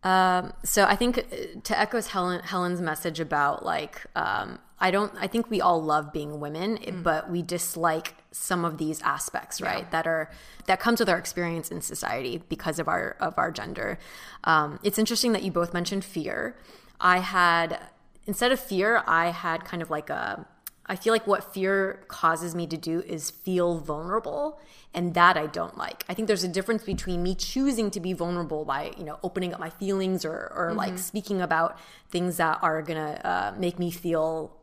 [0.02, 5.12] Um, so I think uh, to echo Helen, Helen's message about like, um, I don't,
[5.20, 7.02] I think we all love being women, Mm.
[7.02, 9.90] but we dislike some of these aspects, right?
[9.90, 10.30] That are,
[10.66, 13.98] that comes with our experience in society because of our, of our gender.
[14.44, 16.56] Um, it's interesting that you both mentioned fear.
[16.98, 17.78] I had,
[18.26, 20.46] instead of fear, I had kind of like a,
[20.90, 24.60] I feel like what fear causes me to do is feel vulnerable
[24.92, 26.04] and that I don't like.
[26.08, 29.54] I think there's a difference between me choosing to be vulnerable by, you know, opening
[29.54, 31.78] up my feelings or or like speaking about
[32.10, 34.56] things that are going to uh, make me feel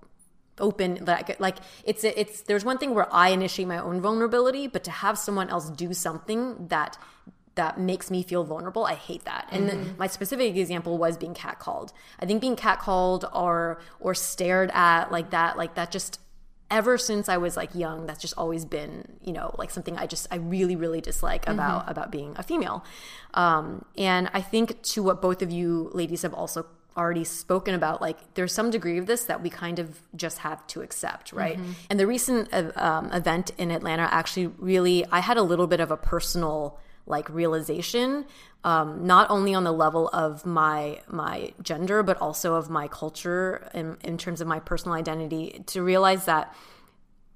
[0.60, 4.84] open like like it's it's there's one thing where I initiate my own vulnerability, but
[4.84, 6.98] to have someone else do something that
[7.58, 8.86] that makes me feel vulnerable.
[8.86, 9.48] I hate that.
[9.52, 11.92] And then my specific example was being catcalled.
[12.20, 16.20] I think being catcalled or or stared at like that, like that just
[16.70, 20.06] ever since I was like young, that's just always been, you know, like something I
[20.08, 22.84] just I really, really dislike about about being a female.
[23.34, 26.66] Um, and I think to what both of you ladies have also
[26.98, 30.66] already spoken about like there's some degree of this that we kind of just have
[30.66, 31.60] to accept right
[31.92, 35.80] and the recent uh, um, event in atlanta actually really i had a little bit
[35.80, 38.26] of a personal like realization
[38.64, 43.70] um, not only on the level of my my gender but also of my culture
[43.74, 46.54] in, in terms of my personal identity to realize that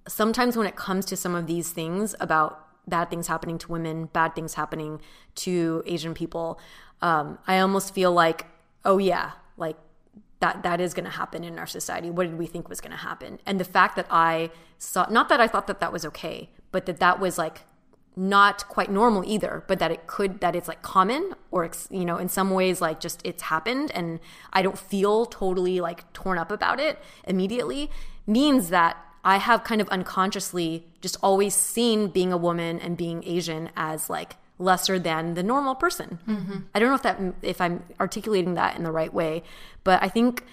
[0.07, 4.05] sometimes when it comes to some of these things about bad things happening to women
[4.05, 4.99] bad things happening
[5.35, 6.59] to asian people
[7.01, 8.45] um, i almost feel like
[8.85, 9.77] oh yeah like
[10.39, 12.09] that that is going to happen in our society.
[12.09, 13.37] What did we think was going to happen?
[13.45, 14.49] And the fact that i
[14.81, 17.61] saw not that i thought that that was okay but that that was like
[18.15, 22.03] not quite normal either but that it could that it's like common or it's you
[22.03, 24.19] know in some ways like just it's happened and
[24.51, 27.89] i don't feel totally like torn up about it immediately
[28.27, 33.23] means that i have kind of unconsciously just always seen being a woman and being
[33.25, 36.19] asian as like lesser than the normal person.
[36.27, 36.57] Mm-hmm.
[36.75, 39.43] I don't know if that if i'm articulating that in the right way
[39.83, 40.45] but i think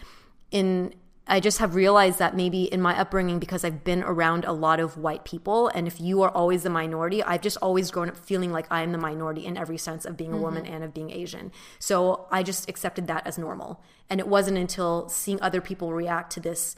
[0.50, 0.94] in
[1.28, 4.80] I just have realized that maybe in my upbringing, because I've been around a lot
[4.80, 8.16] of white people, and if you are always the minority, I've just always grown up
[8.16, 10.74] feeling like I am the minority in every sense of being a woman mm-hmm.
[10.74, 11.52] and of being Asian.
[11.78, 13.82] So I just accepted that as normal.
[14.08, 16.76] And it wasn't until seeing other people react to this,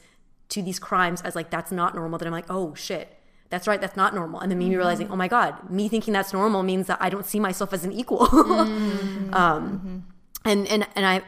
[0.49, 3.17] to these crimes as like, that's not normal, that I'm like, oh shit.
[3.49, 4.39] That's right, that's not normal.
[4.39, 4.77] And then me mm-hmm.
[4.77, 7.83] realizing, oh my God, me thinking that's normal means that I don't see myself as
[7.83, 8.27] an equal.
[8.31, 9.33] Mm-hmm.
[9.33, 10.05] um,
[10.43, 11.21] and and and I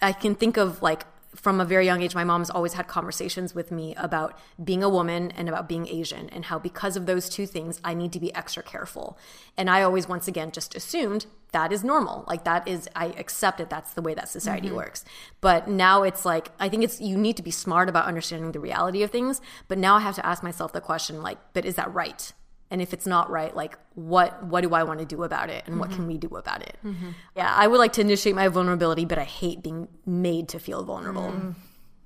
[0.00, 1.04] I can think of like
[1.34, 4.88] from a very young age, my mom's always had conversations with me about being a
[4.88, 8.20] woman and about being Asian, and how because of those two things, I need to
[8.20, 9.16] be extra careful.
[9.56, 12.24] And I always, once again, just assumed that is normal.
[12.26, 13.70] Like that is, I accept it.
[13.70, 14.76] That's the way that society mm-hmm.
[14.76, 15.04] works.
[15.40, 18.60] But now it's like, I think it's, you need to be smart about understanding the
[18.60, 19.40] reality of things.
[19.68, 22.32] But now I have to ask myself the question, like, but is that right?
[22.70, 25.64] And if it's not right like what what do i want to do about it
[25.66, 26.28] and what can we mm-hmm.
[26.28, 27.10] do about it mm-hmm.
[27.36, 30.84] yeah i would like to initiate my vulnerability but i hate being made to feel
[30.84, 31.54] vulnerable mm.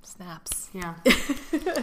[0.06, 0.68] Snaps.
[0.72, 0.94] Yeah.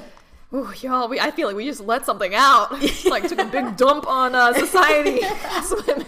[0.54, 2.72] Ooh, y'all, we, I feel like we just let something out.
[3.06, 6.06] like took a big dump on uh, society as women.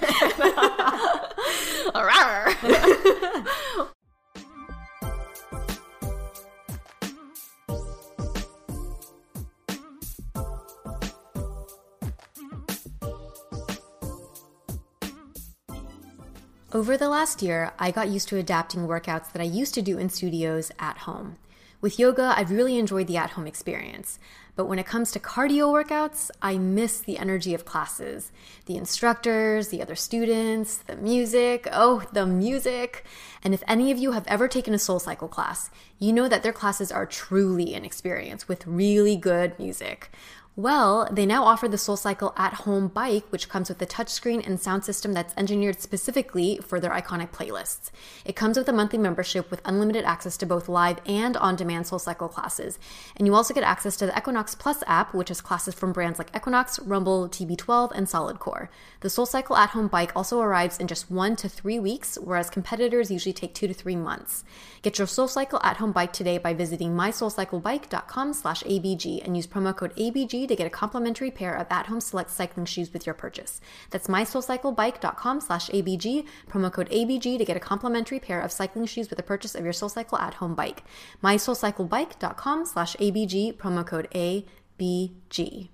[16.74, 20.00] Over the last year, I got used to adapting workouts that I used to do
[20.00, 21.36] in studios at home.
[21.82, 24.18] With yoga, I've really enjoyed the at home experience.
[24.56, 28.32] But when it comes to cardio workouts, I miss the energy of classes.
[28.66, 31.68] The instructors, the other students, the music.
[31.72, 33.06] Oh, the music.
[33.44, 35.70] And if any of you have ever taken a SoulCycle class,
[36.00, 40.10] you know that their classes are truly an experience with really good music.
[40.56, 44.60] Well, they now offer the SoulCycle at home bike, which comes with a touchscreen and
[44.60, 47.90] sound system that's engineered specifically for their iconic playlists.
[48.24, 51.86] It comes with a monthly membership with unlimited access to both live and on demand
[51.86, 52.78] SoulCycle classes.
[53.16, 56.20] And you also get access to the Equinox Plus app, which has classes from brands
[56.20, 58.70] like Equinox, Rumble, TB12, and Solid Core.
[59.00, 63.10] The SoulCycle at home bike also arrives in just one to three weeks, whereas competitors
[63.10, 64.44] usually take two to three months.
[64.84, 69.76] Get your SoulCycle at home bike today by visiting mysoulcyclebike.com slash ABG and use promo
[69.76, 73.62] code ABG to get a complimentary pair of at-home select cycling shoes with your purchase.
[73.90, 79.10] That's mysoulcyclebike.com slash ABG, promo code ABG to get a complimentary pair of cycling shoes
[79.10, 80.84] with the purchase of your SoulCycle at-home bike.
[81.24, 85.70] mysoulcyclebike.com slash ABG, promo code ABG.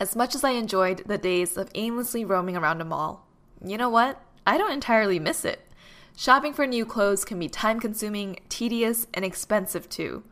[0.00, 3.28] As much as I enjoyed the days of aimlessly roaming around a mall,
[3.64, 4.20] you know what?
[4.46, 5.60] I don't entirely miss it.
[6.16, 10.22] Shopping for new clothes can be time consuming, tedious, and expensive too.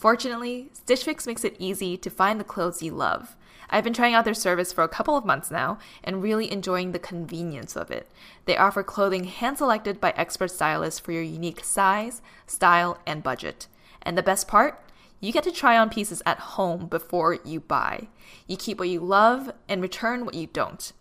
[0.00, 3.36] Fortunately, Stitch Fix makes it easy to find the clothes you love.
[3.68, 6.92] I've been trying out their service for a couple of months now and really enjoying
[6.92, 8.10] the convenience of it.
[8.46, 13.66] They offer clothing hand selected by expert stylists for your unique size, style, and budget.
[14.00, 14.82] And the best part?
[15.20, 18.08] You get to try on pieces at home before you buy.
[18.46, 20.94] You keep what you love and return what you don't.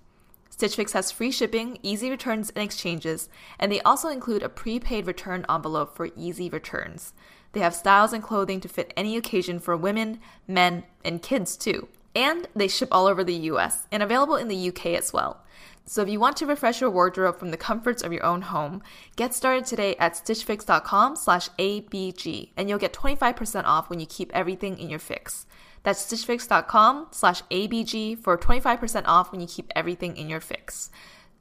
[0.50, 5.08] Stitch Fix has free shipping, easy returns and exchanges, and they also include a prepaid
[5.08, 7.14] return envelope for easy returns.
[7.54, 11.88] They have styles and clothing to fit any occasion for women, men, and kids too.
[12.16, 15.44] And they ship all over the US and available in the UK as well.
[15.86, 18.84] So if you want to refresh your wardrobe from the comforts of your own home,
[19.16, 24.32] get started today at stitchfix.com slash ABG and you'll get 25% off when you keep
[24.32, 25.48] everything in your fix.
[25.82, 30.92] That's stitchfix.com slash ABG for 25% off when you keep everything in your fix.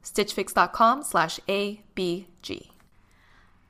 [0.03, 2.69] stitchfix.com slash ABG.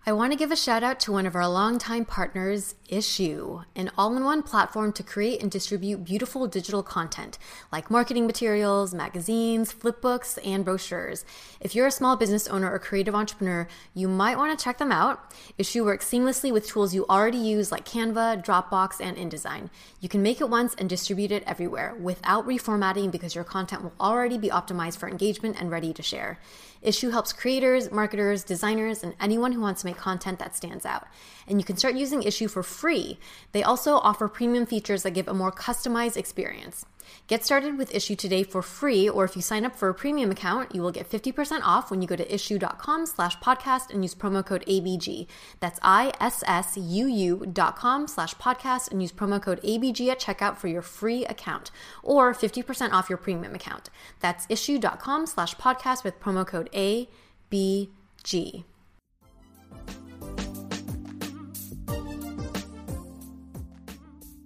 [0.05, 3.91] I want to give a shout out to one of our longtime partners, Issuu, an
[3.97, 7.37] all in one platform to create and distribute beautiful digital content
[7.69, 11.25] like marketing materials, magazines, flipbooks, and brochures.
[11.59, 14.91] If you're a small business owner or creative entrepreneur, you might want to check them
[14.91, 15.33] out.
[15.59, 19.69] Issuu works seamlessly with tools you already use like Canva, Dropbox, and InDesign.
[19.99, 23.93] You can make it once and distribute it everywhere without reformatting because your content will
[23.99, 26.39] already be optimized for engagement and ready to share.
[26.83, 31.07] Issuu helps creators, marketers, designers, and anyone who wants to make content that stands out.
[31.47, 33.19] And you can start using Issuu for free.
[33.51, 36.85] They also offer premium features that give a more customized experience.
[37.27, 40.31] Get started with Issuu today for free, or if you sign up for a premium
[40.31, 44.15] account, you will get 50% off when you go to issuu.com slash podcast and use
[44.15, 45.27] promo code ABG.
[45.59, 50.81] That's I-S-S-U-U dot com slash podcast and use promo code ABG at checkout for your
[50.81, 51.71] free account,
[52.03, 53.89] or 50% off your premium account.
[54.19, 58.63] That's issuu.com slash podcast with promo code ABG.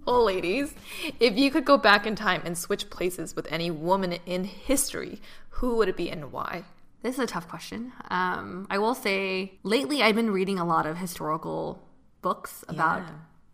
[0.06, 0.74] Ladies,
[1.20, 5.20] if you could go back in time and switch places with any woman in history,
[5.50, 6.64] who would it be and why?
[7.02, 7.92] This is a tough question.
[8.10, 11.86] Um, I will say, lately I've been reading a lot of historical
[12.22, 13.10] books about Yeah.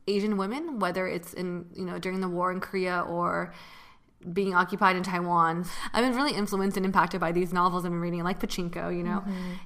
[0.07, 3.53] Asian women, whether it's in you know during the war in Korea or
[4.33, 5.65] being occupied in Taiwan.
[5.93, 9.03] I've been really influenced and impacted by these novels I've been reading, like Pachinko, you
[9.03, 9.25] know,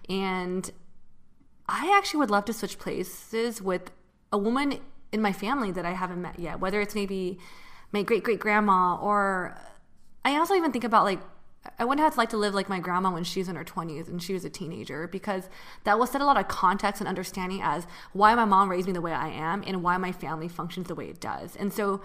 [0.08, 0.70] and
[1.68, 3.90] I actually would love to switch places with
[4.32, 4.80] a woman
[5.14, 7.38] in my family that I haven't met yet, whether it's maybe
[7.92, 9.56] my great great grandma or
[10.24, 11.20] I also even think about like
[11.78, 14.08] I wonder how it's like to live like my grandma when she's in her 20s
[14.08, 15.48] and she was a teenager because
[15.84, 18.92] that will set a lot of context and understanding as why my mom raised me
[18.92, 21.56] the way I am and why my family functions the way it does.
[21.56, 22.02] And so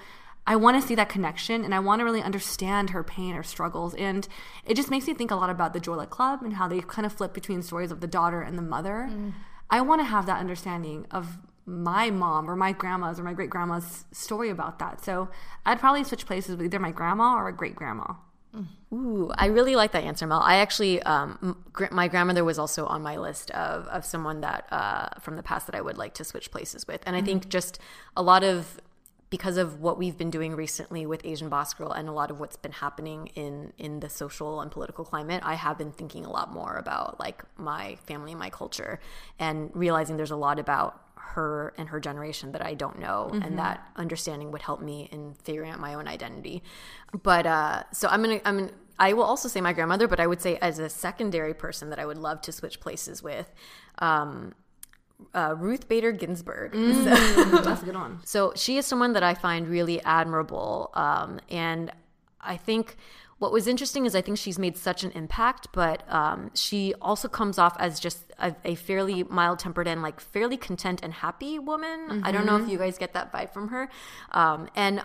[0.48, 3.44] I want to see that connection and I want to really understand her pain, or
[3.44, 3.96] struggles.
[3.96, 4.28] And
[4.66, 6.80] it just makes me think a lot about the Joy Luck Club and how they
[6.80, 9.10] kind of flip between stories of the daughter and the mother.
[9.12, 9.34] Mm.
[9.70, 13.50] I want to have that understanding of my mom or my grandma's or my great
[13.50, 15.04] grandma's story about that.
[15.04, 15.30] So
[15.66, 18.14] I'd probably switch places with either my grandma or a great grandma.
[18.92, 20.42] Ooh, I really like that answer, Mel.
[20.44, 24.66] I actually, um, gr- my grandmother was also on my list of, of someone that
[24.72, 27.02] uh, from the past that I would like to switch places with.
[27.06, 27.78] And I think just
[28.18, 28.82] a lot of
[29.30, 32.40] because of what we've been doing recently with Asian Boss Girl and a lot of
[32.40, 36.32] what's been happening in in the social and political climate, I have been thinking a
[36.32, 39.00] lot more about like my family and my culture
[39.38, 43.60] and realizing there's a lot about her and her generation that I don't know and
[43.60, 46.64] that understanding would help me in figuring out my own identity.
[47.24, 50.28] But uh so I'm to I'm gonna, I will also say my grandmother, but I
[50.28, 53.54] would say as a secondary person that I would love to switch places with
[54.00, 54.54] um
[55.34, 56.72] uh, Ruth Bader Ginsburg.
[56.74, 58.20] That's a good one.
[58.24, 60.92] So she is someone that I find really admirable.
[60.94, 61.92] Um, and
[62.40, 62.96] I think
[63.40, 67.28] what was interesting is I think she's made such an impact, but um, she also
[67.28, 71.58] comes off as just a, a fairly mild tempered and like fairly content and happy
[71.58, 72.22] woman.
[72.24, 73.90] I don't know if you guys get that vibe from her.
[74.32, 75.04] Um, and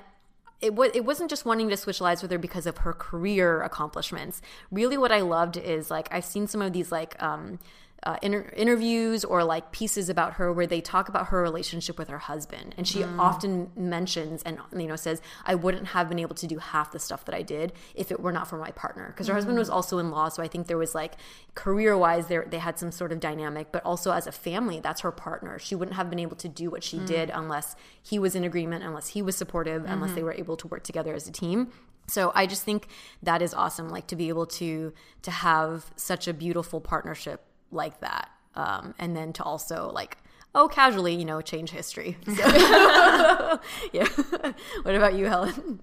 [0.61, 3.62] it, wa- it wasn't just wanting to switch lives with her because of her career
[3.62, 4.43] accomplishments.
[4.70, 7.59] Really, what I loved is like I've seen some of these like um,
[8.05, 12.09] uh, inter- interviews or like pieces about her where they talk about her relationship with
[12.09, 13.18] her husband, and she mm.
[13.18, 16.98] often mentions and you know says, "I wouldn't have been able to do half the
[16.98, 19.70] stuff that I did if it were not for my partner." Because her husband was
[19.70, 19.74] mm.
[19.74, 21.14] also in law, so I think there was like
[21.55, 25.00] career wise, there they had some sort of dynamic, but also as a family, that's
[25.00, 25.59] her partner.
[25.59, 27.07] She wouldn't have been able to do what she mm.
[27.07, 30.26] did unless he was in agreement, unless he was supportive, unless they mm-hmm.
[30.26, 31.72] were able to work together as a team.
[32.07, 32.88] So I just think
[33.22, 34.92] that is awesome, like to be able to
[35.22, 40.16] to have such a beautiful partnership like that, um, and then to also like
[40.57, 42.16] oh casually, you know, change history.
[42.27, 42.33] So-
[43.93, 44.07] yeah.
[44.85, 45.81] what about you, Helen?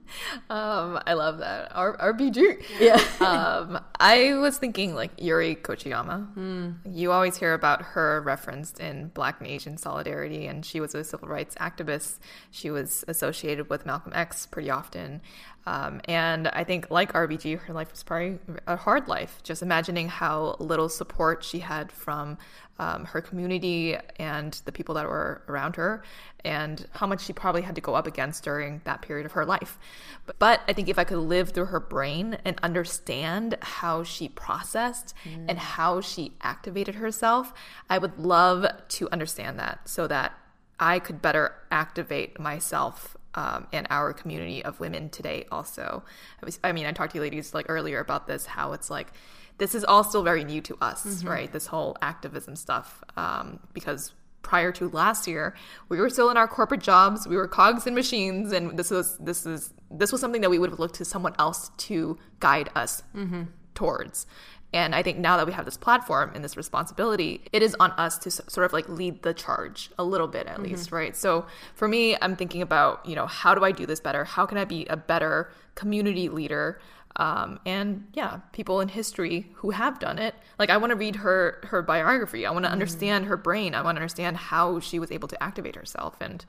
[0.49, 1.71] Um, I love that.
[1.75, 2.63] R- RBG.
[2.79, 2.95] Yeah.
[3.19, 6.75] um, I was thinking like Yuri Kochiyama.
[6.85, 11.03] You always hear about her referenced in Black and Asian solidarity, and she was a
[11.03, 12.19] civil rights activist.
[12.49, 15.21] She was associated with Malcolm X pretty often.
[15.65, 19.39] Um, and I think, like RBG, her life was probably a hard life.
[19.43, 22.37] Just imagining how little support she had from
[22.79, 26.03] um, her community and the people that were around her,
[26.43, 29.45] and how much she probably had to go up against during that period of her
[29.45, 29.77] life.
[30.25, 34.29] But, but I think if I could live through her brain and understand how she
[34.29, 35.45] processed mm.
[35.47, 37.53] and how she activated herself,
[37.87, 40.33] I would love to understand that so that
[40.79, 46.03] I could better activate myself um, and our community of women today also.
[46.41, 48.89] I, was, I mean, I talked to you ladies like earlier about this, how it's
[48.89, 49.13] like,
[49.57, 51.27] this is all still very new to us, mm-hmm.
[51.27, 51.51] right?
[51.51, 55.55] This whole activism stuff, um, because prior to last year,
[55.89, 57.27] we were still in our corporate jobs.
[57.27, 60.57] We were cogs in machines, and this was this is this was something that we
[60.57, 63.43] would have looked to someone else to guide us mm-hmm.
[63.75, 64.25] towards.
[64.73, 67.91] And I think now that we have this platform and this responsibility, it is on
[67.91, 70.63] us to sort of like lead the charge a little bit at mm-hmm.
[70.63, 71.15] least, right?
[71.15, 71.45] So
[71.75, 74.23] for me, I'm thinking about, you know, how do I do this better?
[74.23, 76.79] How can I be a better community leader?
[77.17, 80.35] Um, and yeah, people in history who have done it.
[80.57, 82.45] Like I want to read her her biography.
[82.45, 82.73] I want to mm-hmm.
[82.73, 83.75] understand her brain.
[83.75, 86.15] I want to understand how she was able to activate herself.
[86.21, 86.45] And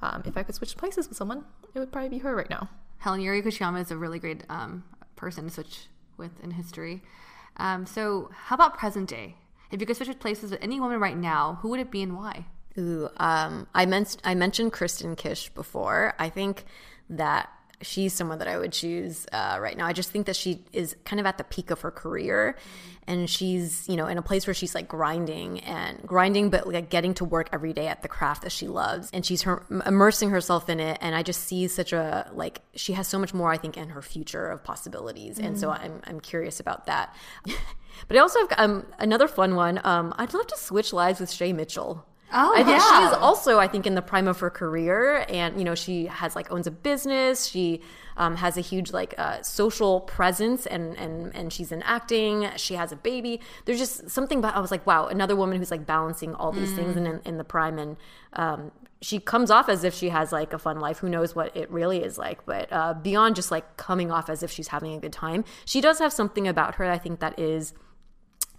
[0.00, 2.70] um, if I could switch places with someone, it would probably be her right now.
[2.98, 4.84] Helen Yuri Kochiyama is a really great um,
[5.16, 7.02] person to switch with in history.
[7.58, 9.36] Um, so, how about present day?
[9.70, 12.16] If you could switch places with any woman right now, who would it be and
[12.16, 12.46] why?
[12.78, 16.14] Ooh, um, I, men- I mentioned Kristen Kish before.
[16.18, 16.64] I think
[17.08, 17.48] that
[17.82, 19.86] she's someone that I would choose uh, right now.
[19.86, 22.56] I just think that she is kind of at the peak of her career,
[23.06, 26.90] and she's you know in a place where she's like grinding and grinding, but like
[26.90, 30.30] getting to work every day at the craft that she loves, and she's her, immersing
[30.30, 30.98] herself in it.
[31.00, 33.90] And I just see such a like she has so much more I think in
[33.90, 37.14] her future of possibilities, mm and so I'm I'm curious about that.
[38.08, 39.80] but I also have um, another fun one.
[39.84, 42.04] Um, I'd love to switch lives with Shay Mitchell.
[42.32, 42.98] Oh, I think yeah.
[42.98, 46.06] she is also, I think, in the prime of her career, and you know, she
[46.06, 47.46] has like owns a business.
[47.46, 47.80] She
[48.16, 52.50] um, has a huge like uh, social presence, and and and she's in acting.
[52.56, 53.40] She has a baby.
[53.64, 56.72] There's just something about I was like, wow, another woman who's like balancing all these
[56.72, 56.76] mm.
[56.76, 57.96] things in, in the prime, and
[58.32, 60.98] um, she comes off as if she has like a fun life.
[60.98, 62.44] Who knows what it really is like?
[62.44, 65.80] But uh, beyond just like coming off as if she's having a good time, she
[65.80, 66.84] does have something about her.
[66.90, 67.72] I think that is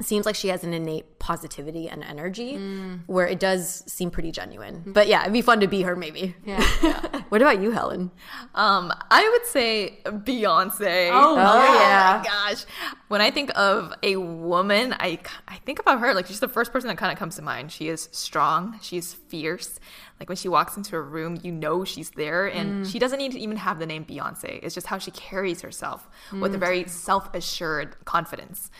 [0.05, 2.99] seems like she has an innate positivity and energy mm.
[3.07, 4.83] where it does seem pretty genuine.
[4.85, 6.35] But yeah, it'd be fun to be her maybe.
[6.45, 6.65] Yeah.
[6.83, 7.21] yeah.
[7.29, 8.11] what about you, Helen?
[8.53, 11.09] Um, I would say Beyonce.
[11.11, 12.23] Oh, oh yeah.
[12.23, 12.65] gosh.
[13.07, 16.71] When I think of a woman, I, I think about her like she's the first
[16.71, 17.71] person that kind of comes to mind.
[17.71, 19.79] She is strong, she's fierce.
[20.19, 22.91] Like when she walks into a room, you know she's there, and mm.
[22.91, 24.59] she doesn't need to even have the name Beyonce.
[24.63, 26.41] It's just how she carries herself mm.
[26.41, 28.71] with a very self assured confidence.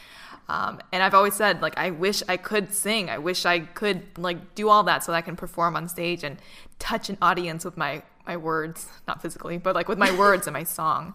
[0.50, 3.10] Um, and I've always said, like, I wish I could sing.
[3.10, 6.24] I wish I could like do all that so that I can perform on stage
[6.24, 6.38] and
[6.80, 10.54] touch an audience with my my words, not physically, but like with my words and
[10.54, 11.14] my song.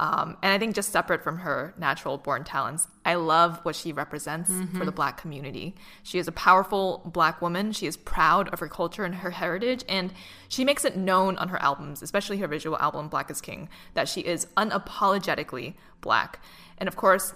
[0.00, 3.92] Um, and I think just separate from her natural born talents, I love what she
[3.92, 4.76] represents mm-hmm.
[4.76, 5.76] for the Black community.
[6.02, 7.70] She is a powerful Black woman.
[7.70, 10.12] She is proud of her culture and her heritage, and
[10.48, 14.08] she makes it known on her albums, especially her visual album Black is King, that
[14.08, 16.40] she is unapologetically Black.
[16.78, 17.34] And of course,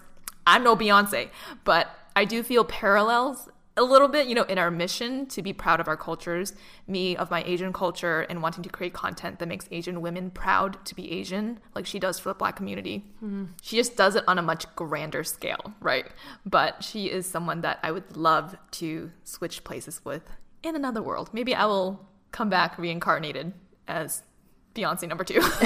[0.49, 1.29] I'm no Beyonce,
[1.65, 5.53] but I do feel parallels a little bit, you know, in our mission to be
[5.53, 6.55] proud of our cultures,
[6.87, 10.85] me of my Asian culture and wanting to create content that makes Asian women proud
[10.87, 13.05] to be Asian, like she does for the black community.
[13.23, 13.45] Mm-hmm.
[13.63, 16.07] She just does it on a much grander scale, right?
[16.47, 20.31] But she is someone that I would love to switch places with
[20.63, 21.29] in another world.
[21.35, 23.53] Maybe I will come back reincarnated
[23.87, 24.23] as
[24.75, 25.41] Beyonce number two.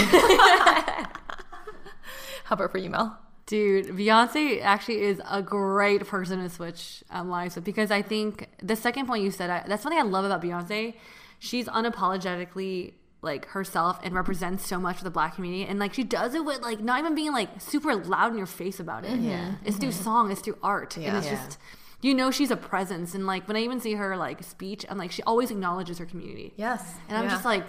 [2.45, 3.22] How about for you, Mel?
[3.47, 8.49] Dude, Beyonce actually is a great person to switch um, lives with because I think
[8.63, 10.95] the second point you said, I, that's something I love about Beyonce.
[11.41, 16.03] She's unapologetically like herself and represents so much of the black community and like she
[16.03, 19.19] does it with like not even being like super loud in your face about it.
[19.21, 19.55] Yeah.
[19.65, 19.81] It's mm-hmm.
[19.81, 20.97] through song, it's through art.
[20.97, 21.09] Yeah.
[21.09, 21.45] And it's yeah.
[21.45, 21.59] just
[22.01, 24.99] you know she's a presence and like when I even see her like speech, I'm
[24.99, 26.53] like she always acknowledges her community.
[26.57, 26.95] Yes.
[27.09, 27.31] And I'm yeah.
[27.31, 27.65] just like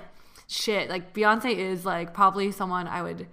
[0.47, 3.27] shit, like Beyonce is like probably someone I would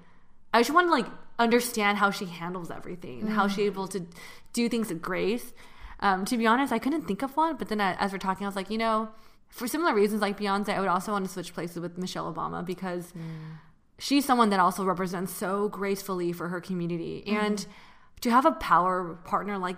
[0.53, 1.07] I just want to like
[1.41, 3.29] understand how she handles everything, mm.
[3.31, 4.07] how she's able to
[4.53, 5.53] do things with grace.
[6.01, 8.49] Um, to be honest, I couldn't think of one, but then as we're talking, I
[8.49, 9.09] was like, you know,
[9.49, 12.65] for similar reasons like Beyonce, I would also want to switch places with Michelle Obama
[12.65, 13.59] because mm.
[13.99, 17.25] she's someone that also represents so gracefully for her community.
[17.27, 17.33] Mm.
[17.33, 17.67] And
[18.21, 19.77] to have a power partner like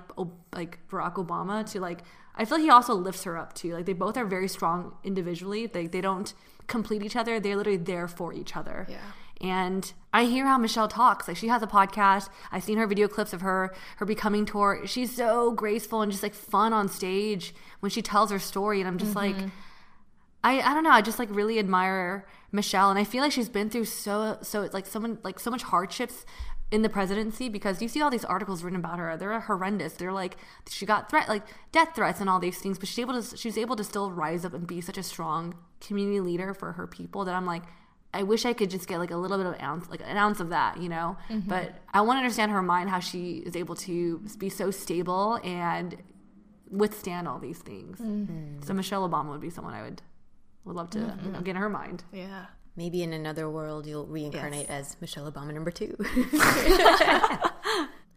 [0.52, 2.00] like Barack Obama to like
[2.34, 3.74] I feel like he also lifts her up too.
[3.74, 5.66] Like they both are very strong individually.
[5.66, 6.32] They they don't
[6.66, 7.38] complete each other.
[7.40, 8.86] They're literally there for each other.
[8.90, 8.98] Yeah.
[9.42, 11.26] And I hear how Michelle talks.
[11.26, 12.28] Like she has a podcast.
[12.52, 14.82] I've seen her video clips of her, her becoming tour.
[14.86, 18.80] She's so graceful and just like fun on stage when she tells her story.
[18.80, 19.40] And I'm just mm-hmm.
[19.40, 19.50] like,
[20.44, 20.90] I, I don't know.
[20.90, 24.68] I just like really admire Michelle, and I feel like she's been through so so
[24.72, 26.26] like someone like so much hardships
[26.70, 29.16] in the presidency because you see all these articles written about her.
[29.16, 29.94] They're horrendous.
[29.94, 30.36] They're like
[30.68, 33.56] she got threat like death threats and all these things, but she's able to she's
[33.56, 37.24] able to still rise up and be such a strong community leader for her people
[37.24, 37.62] that I'm like
[38.14, 40.40] I wish I could just get like a little bit of ounce, like an ounce
[40.40, 41.16] of that, you know.
[41.30, 41.48] Mm-hmm.
[41.48, 45.40] But I want to understand her mind, how she is able to be so stable
[45.42, 45.96] and
[46.70, 47.98] withstand all these things.
[47.98, 48.62] Mm-hmm.
[48.62, 50.02] So Michelle Obama would be someone I would
[50.64, 51.42] would love to mm-hmm.
[51.42, 52.04] get in her mind.
[52.12, 52.46] Yeah.
[52.76, 54.92] Maybe in another world you'll reincarnate yes.
[54.92, 55.96] as Michelle Obama number two.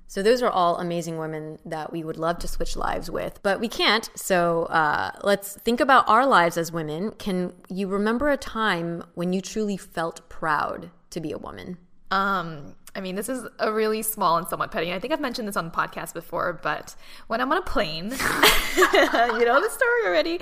[0.08, 3.60] so those are all amazing women that we would love to switch lives with, but
[3.60, 4.10] we can't.
[4.16, 7.12] So uh, let's think about our lives as women.
[7.12, 11.78] Can you remember a time when you truly felt proud to be a woman?
[12.12, 14.93] Um, I mean, this is a really small and somewhat petty.
[14.93, 16.95] I think I've mentioned this on the podcast before, but
[17.28, 20.39] when I'm on a plane, you know the story already,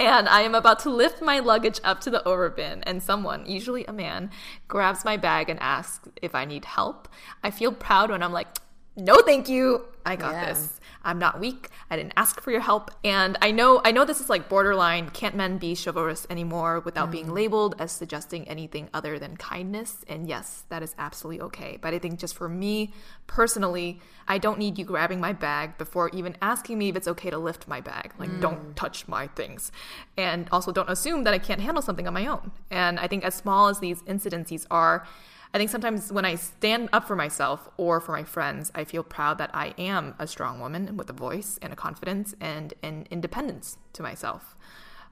[0.00, 3.84] and I am about to lift my luggage up to the overbin, and someone, usually
[3.84, 4.30] a man,
[4.66, 7.08] grabs my bag and asks if I need help,
[7.44, 8.48] I feel proud when I'm like,
[8.96, 9.84] no, thank you.
[10.04, 10.46] I got yeah.
[10.46, 10.80] this.
[11.04, 11.68] I'm not weak.
[11.90, 12.90] I didn't ask for your help.
[13.04, 17.08] And I know I know this is like borderline can't men be chivalrous anymore without
[17.08, 17.12] mm.
[17.12, 20.04] being labeled as suggesting anything other than kindness.
[20.08, 21.78] And yes, that is absolutely okay.
[21.80, 22.92] But I think just for me
[23.26, 27.30] personally, I don't need you grabbing my bag before even asking me if it's okay
[27.30, 28.12] to lift my bag.
[28.18, 28.40] Like mm.
[28.40, 29.72] don't touch my things.
[30.16, 32.52] And also don't assume that I can't handle something on my own.
[32.70, 35.06] And I think as small as these incidences are,
[35.54, 39.02] I think sometimes when I stand up for myself or for my friends, I feel
[39.02, 43.06] proud that I am a strong woman with a voice and a confidence and an
[43.10, 44.56] independence to myself.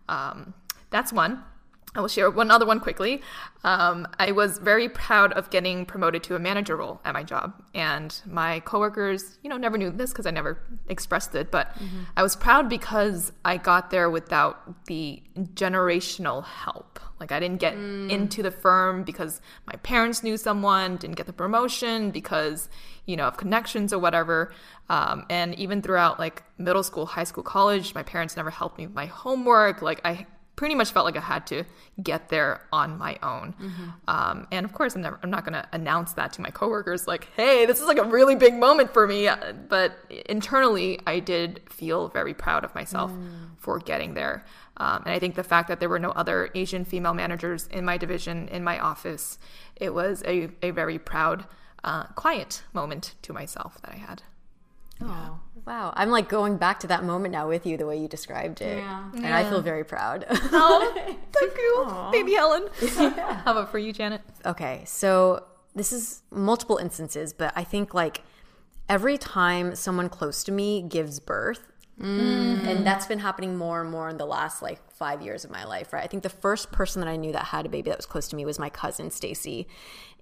[0.09, 0.55] Um,
[0.89, 1.45] that's one.
[1.95, 3.21] I will share one other one quickly.
[3.65, 7.61] Um, I was very proud of getting promoted to a manager role at my job,
[7.75, 11.51] and my coworkers, you know, never knew this because I never expressed it.
[11.51, 12.03] But mm-hmm.
[12.17, 15.21] I was proud because I got there without the
[15.55, 17.01] generational help.
[17.19, 18.09] Like I didn't get mm.
[18.09, 22.69] into the firm because my parents knew someone, didn't get the promotion because
[23.05, 24.53] you know of connections or whatever.
[24.89, 28.87] Um, and even throughout like middle school, high school, college, my parents never helped me
[28.87, 29.83] with my homework.
[29.83, 30.27] Like I
[30.61, 31.65] pretty much felt like I had to
[32.03, 33.55] get there on my own.
[33.55, 33.89] Mm-hmm.
[34.09, 37.07] Um, and of course, I'm, never, I'm not going to announce that to my coworkers,
[37.07, 39.27] like, hey, this is like a really big moment for me.
[39.71, 39.97] But
[40.29, 43.57] internally, I did feel very proud of myself mm.
[43.57, 44.45] for getting there.
[44.77, 47.87] Um, and I think the fact that there were no other Asian female managers in
[47.87, 49.39] my division, in my office,
[49.77, 51.47] it was a, a very proud,
[51.85, 54.25] uh, quiet moment to myself that I had.
[55.03, 55.93] Oh, wow.
[55.97, 58.79] I'm like going back to that moment now with you, the way you described it.
[58.79, 59.11] Yeah.
[59.13, 59.39] And yeah.
[59.39, 60.27] I feel very proud.
[60.31, 60.93] oh,
[61.33, 62.13] thank you, Aww.
[62.13, 62.69] baby Helen.
[62.83, 63.41] Yeah.
[63.45, 64.23] How about for you, Janet?
[64.45, 64.83] Okay.
[64.87, 65.45] So
[65.75, 68.23] this is multiple instances, but I think like
[68.89, 71.71] every time someone close to me gives birth,
[72.01, 72.67] Mm.
[72.67, 75.65] And that's been happening more and more in the last like five years of my
[75.65, 76.03] life, right?
[76.03, 78.27] I think the first person that I knew that had a baby that was close
[78.29, 79.69] to me was my cousin Stacy,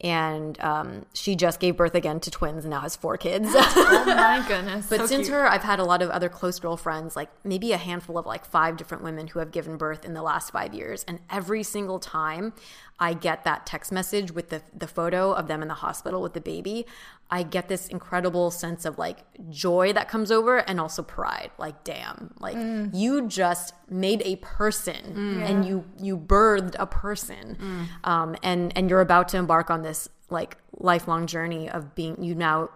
[0.00, 3.48] and um, she just gave birth again to twins and now has four kids.
[3.52, 4.86] oh my goodness!
[4.88, 5.36] but so since cute.
[5.36, 8.44] her, I've had a lot of other close girlfriends, like maybe a handful of like
[8.44, 11.98] five different women who have given birth in the last five years, and every single
[11.98, 12.52] time
[13.00, 16.34] I get that text message with the the photo of them in the hospital with
[16.34, 16.86] the baby,
[17.30, 19.18] I get this incredible sense of like
[19.50, 21.50] joy that comes over and also pride.
[21.58, 22.90] Like, damn, like mm.
[22.94, 25.48] you just made a person mm.
[25.48, 28.08] and you you birthed a person, mm.
[28.08, 29.87] um, and and you're about to embark on this
[30.30, 32.70] like lifelong journey of being you now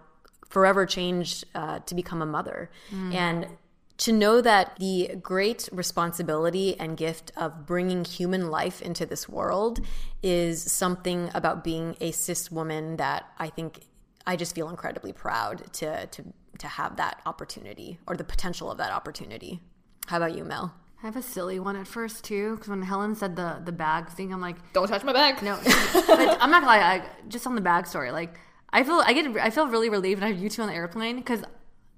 [0.47, 3.13] forever changed uh, to become a mother mm.
[3.13, 3.47] and
[3.97, 9.79] to know that the great responsibility and gift of bringing human life into this world
[10.21, 13.81] is something about being a cis woman that I think
[14.25, 16.23] I just feel incredibly proud to to
[16.59, 19.59] to have that opportunity or the potential of that opportunity.
[20.07, 20.73] How about you, Mel?
[21.03, 24.07] I have a silly one at first too, because when Helen said the the bag
[24.07, 25.43] thing, I'm like, don't touch my bag.
[25.43, 25.59] No,
[25.93, 26.79] but I'm not gonna lie.
[26.79, 28.39] I, just on the bag story, like
[28.71, 30.73] I feel I get I feel really relieved when I have you two on the
[30.73, 31.43] airplane because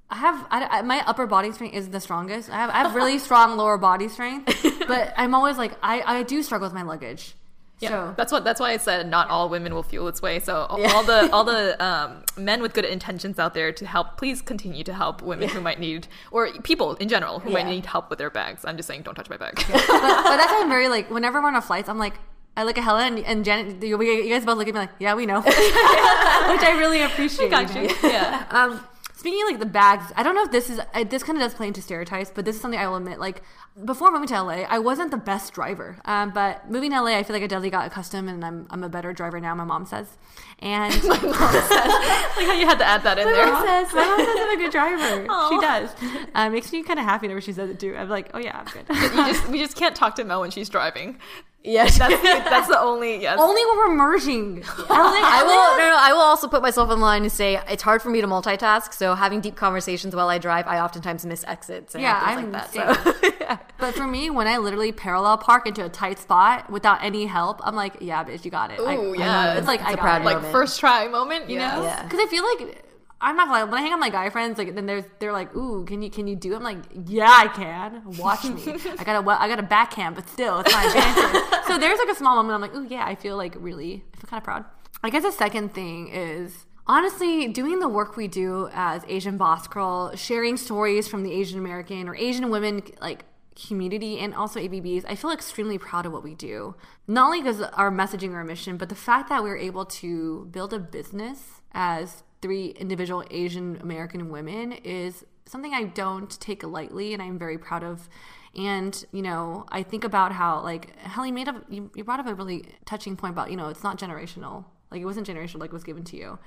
[0.10, 2.50] I have I, I, my upper body strength is the strongest.
[2.50, 4.52] I have I have really strong lower body strength,
[4.88, 7.36] but I'm always like I I do struggle with my luggage.
[7.80, 8.14] Yeah, so.
[8.16, 8.44] that's what.
[8.46, 10.40] That's why I said not all women will feel this way.
[10.40, 10.94] So yeah.
[10.94, 14.84] all the all the um, men with good intentions out there to help, please continue
[14.86, 15.56] to help women yeah.
[15.56, 17.56] who might need, or people in general who yeah.
[17.56, 18.64] might need help with their bags.
[18.64, 19.56] I'm just saying, don't touch my bag.
[19.56, 22.16] but, but that's why I'm very like whenever we're on flights, I'm like.
[22.58, 23.84] I look at Helen and, and Janet.
[23.84, 23.98] You,
[24.30, 27.52] guys both look at me like, "Yeah, we know," which I really appreciate.
[27.52, 27.94] Got you.
[28.02, 28.46] Yeah.
[28.50, 28.80] Um,
[29.26, 31.42] Speaking of like the bags, I don't know if this is uh, this kind of
[31.42, 33.20] does play into stereotypes, but this is something I will admit.
[33.20, 33.42] Like
[33.84, 37.24] before moving to LA, I wasn't the best driver, um, but moving to LA, I
[37.24, 39.56] feel like I definitely got accustomed, and I'm I'm a better driver now.
[39.56, 40.16] My mom says,
[40.60, 43.52] and my mom says, like how you had to add that in my there.
[43.52, 45.28] Mom says, my mom says I'm a good driver.
[45.28, 45.50] Aww.
[45.50, 46.28] She does.
[46.36, 47.98] Uh, makes me kind of happy whenever she says it too.
[47.98, 48.86] I'm like, oh yeah, I'm good.
[48.88, 51.18] you just we just can't talk to Mel when she's driving
[51.66, 51.98] Yes.
[51.98, 53.38] That's the, that's the only yes.
[53.40, 54.64] Only when we're merging.
[54.90, 58.02] I will no no I will also put myself in line and say it's hard
[58.02, 58.94] for me to multitask.
[58.94, 62.72] So having deep conversations while I drive, I oftentimes miss exits and Yeah, I'm like
[62.72, 63.34] that.
[63.42, 67.26] So But for me, when I literally parallel park into a tight spot without any
[67.26, 68.80] help, I'm like, yeah, bitch, you got it.
[68.80, 69.54] Oh Ooh, I yeah.
[69.58, 70.26] It's like It's I a got proud it.
[70.26, 71.76] like first try moment, you Yeah.
[71.76, 71.84] know?
[71.84, 72.04] Yeah.
[72.04, 72.85] Because I feel like
[73.26, 75.04] I'm not gonna lie, when I hang out with my guy friends, like then they're
[75.18, 76.58] they're like, "Ooh, can you can you do?" it?
[76.58, 78.04] I'm like, "Yeah, I can.
[78.20, 78.62] Watch me.
[79.00, 81.98] I got a well, I got a backhand, but still, it's my advantage." so there's
[81.98, 82.54] like a small moment.
[82.54, 84.66] I'm like, "Ooh, yeah, I feel like really, I feel kind of proud."
[85.04, 89.68] I guess the second thing is honestly doing the work we do as Asian Boss
[89.68, 95.06] Girl, sharing stories from the Asian American or Asian women like community and also ABBs,
[95.06, 96.76] I feel extremely proud of what we do.
[97.08, 100.48] Not only because our messaging or our mission, but the fact that we're able to
[100.52, 107.14] build a business as three individual Asian American women is something I don't take lightly
[107.14, 108.10] and I'm very proud of.
[108.56, 112.28] And, you know, I think about how, like, Helly made up, you, you brought up
[112.28, 114.66] a really touching point about, you know, it's not generational.
[114.92, 116.40] Like, it wasn't generational, like, it was given to you.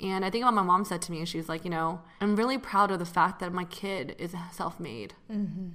[0.00, 1.70] And I think about what my mom said to me, and she was like, you
[1.70, 5.70] know, I'm really proud of the fact that my kid is self made mm-hmm.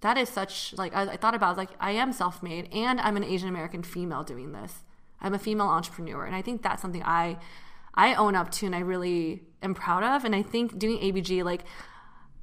[0.00, 3.24] that is such like I, I thought about like I am self-made and I'm an
[3.24, 4.84] Asian American female doing this.
[5.20, 7.38] I'm a female entrepreneur and I think that's something I
[7.94, 10.24] I own up to and I really am proud of.
[10.24, 11.64] And I think doing ABG like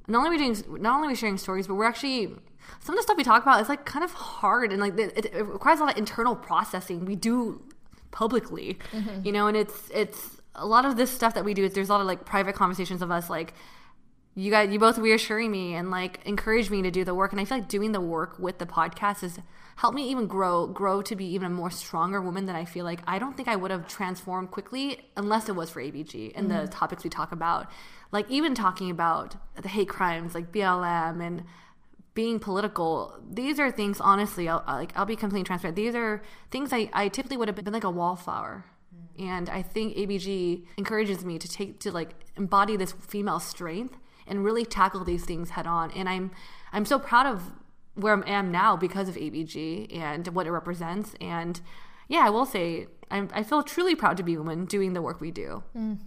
[0.08, 2.34] not only are we doing not only are we sharing stories but we're actually
[2.80, 5.26] some of the stuff we talk about is like kind of hard and like it,
[5.26, 7.62] it requires a lot of internal processing we do
[8.10, 9.24] publicly mm-hmm.
[9.24, 11.88] you know and it's it's a lot of this stuff that we do is there's
[11.88, 13.54] a lot of like private conversations of us like
[14.34, 17.32] you guys you both reassuring me and like encourage me to do the work.
[17.32, 19.38] And i feel like doing the work with the podcast has
[19.76, 22.84] helped me even grow grow to be even a more stronger woman than i feel
[22.84, 26.50] like i don't think i would have transformed quickly unless it was for abg and
[26.50, 26.66] the mm-hmm.
[26.66, 27.70] topics we talk about.
[28.10, 31.44] Like even talking about the hate crimes like blm and
[32.14, 35.76] being political these are things honestly I'll, like i'll be completely transparent.
[35.76, 38.66] These are things i, I typically would have been like a wallflower.
[38.94, 39.28] Mm-hmm.
[39.30, 43.96] And i think abg encourages me to take to like embody this female strength
[44.26, 45.90] and really tackle these things head on.
[45.92, 46.30] And i'm
[46.72, 47.52] i'm so proud of
[47.94, 51.60] where i am now because of abg and what it represents and
[52.08, 55.02] yeah i will say I'm, i feel truly proud to be a woman doing the
[55.02, 55.98] work we do mm.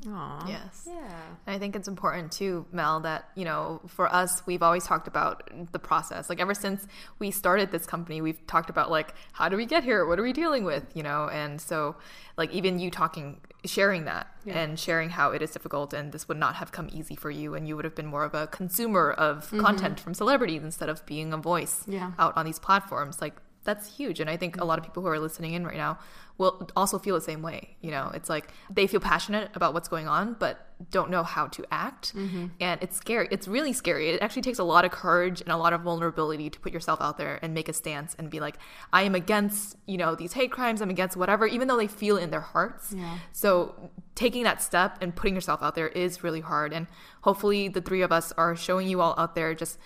[0.48, 0.88] Yes.
[0.88, 1.22] Yeah.
[1.46, 5.08] And I think it's important too, Mel, that, you know, for us, we've always talked
[5.08, 6.30] about the process.
[6.30, 6.88] Like ever since
[7.20, 10.06] we started this company, we've talked about like, how do we get here?
[10.06, 10.86] What are we dealing with?
[10.96, 11.96] You know, and so
[12.38, 16.38] like even you talking, sharing that and sharing how it is difficult and this would
[16.38, 19.12] not have come easy for you and you would have been more of a consumer
[19.12, 19.60] of mm-hmm.
[19.60, 22.12] content from celebrities instead of being a voice Yeah.
[22.20, 23.22] out on these platforms.
[23.22, 23.36] Like
[23.66, 24.20] that's huge.
[24.20, 24.68] And I think a mm-hmm.
[24.70, 26.00] lot of people who are listening in right now
[26.38, 27.78] will also feel the same way.
[27.82, 31.48] You know, it's like they feel passionate about what's going on, but don't know how
[31.48, 32.14] to act.
[32.16, 32.48] Mm-hmm.
[32.60, 33.28] And it's scary.
[33.32, 34.10] It's really scary.
[34.10, 37.00] It actually takes a lot of courage and a lot of vulnerability to put yourself
[37.02, 38.58] out there and make a stance and be like,
[38.92, 40.82] I am against, you know, these hate crimes.
[40.82, 42.94] I'm against whatever, even though they feel in their hearts.
[42.96, 43.20] Yeah.
[43.32, 46.74] So taking that step and putting yourself out there is really hard.
[46.74, 46.88] And
[47.22, 49.80] hopefully the three of us are showing you all out there just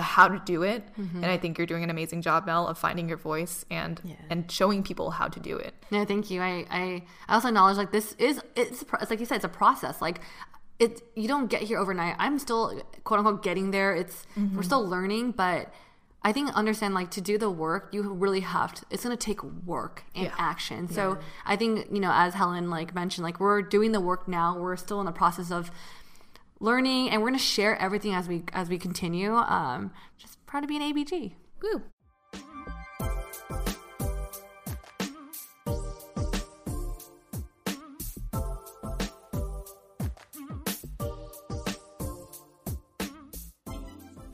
[0.00, 1.16] how to do it mm-hmm.
[1.16, 4.50] and i think you're doing an amazing job mel of finding your voice and and
[4.50, 6.40] showing people how to do it No, thank you.
[6.40, 9.48] I, I, I also acknowledge like this is it's, it's like you said it's a
[9.48, 10.02] process.
[10.02, 10.20] Like
[10.78, 12.16] it you don't get here overnight.
[12.18, 13.94] I'm still quote unquote getting there.
[13.94, 14.56] It's mm-hmm.
[14.56, 15.72] we're still learning, but
[16.22, 18.84] I think understand like to do the work you really have to.
[18.90, 20.88] It's gonna take work and action.
[20.88, 24.58] So I think you know as Helen like mentioned, like we're doing the work now.
[24.58, 25.70] We're still in the process of
[26.60, 29.34] learning, and we're gonna share everything as we as we continue.
[29.34, 31.34] Um, just proud to be an ABG.
[31.62, 31.82] Woo.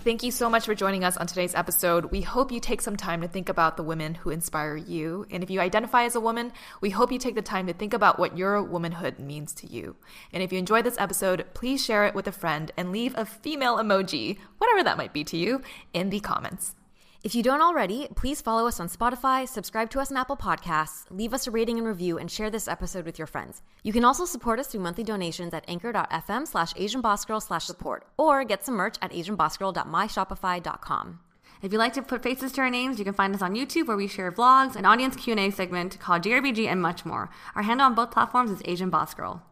[0.05, 2.11] Thank you so much for joining us on today's episode.
[2.11, 5.25] We hope you take some time to think about the women who inspire you.
[5.31, 6.53] And if you identify as a woman,
[6.83, 9.97] we hope you take the time to think about what your womanhood means to you.
[10.31, 13.25] And if you enjoyed this episode, please share it with a friend and leave a
[13.25, 15.63] female emoji, whatever that might be to you,
[15.95, 16.75] in the comments.
[17.25, 21.07] If you don't already, please follow us on Spotify, subscribe to us on Apple Podcasts,
[21.09, 23.63] leave us a rating and review, and share this episode with your friends.
[23.83, 28.45] You can also support us through monthly donations at anchor.fm slash asianbossgirl slash support or
[28.45, 31.21] get some merch at asianbossgirl.myshopify.com.
[31.63, 33.87] If you like to put faces to our names, you can find us on YouTube
[33.87, 37.31] where we share vlogs, an audience Q&A segment called GRBG, and much more.
[37.55, 39.43] Our handle on both platforms is Asian Boss Girl.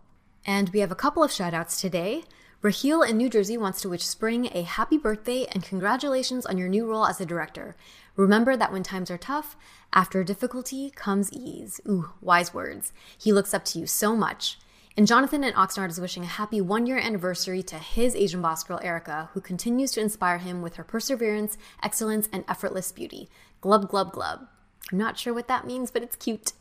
[0.45, 2.25] And we have a couple of shout outs today.
[2.63, 6.69] Raheel in New Jersey wants to wish Spring a happy birthday and congratulations on your
[6.69, 7.75] new role as a director.
[8.15, 9.57] Remember that when times are tough,
[9.93, 11.81] after difficulty comes ease.
[11.89, 12.93] Ooh, wise words.
[13.19, 14.61] He looks up to you so much.
[14.97, 18.63] And Jonathan in Oxnard is wishing a happy one year anniversary to his Asian boss
[18.63, 23.29] girl, Erica, who continues to inspire him with her perseverance, excellence, and effortless beauty.
[23.61, 24.47] Glub, glub, glub.
[24.93, 26.53] I'm not sure what that means, but it's cute.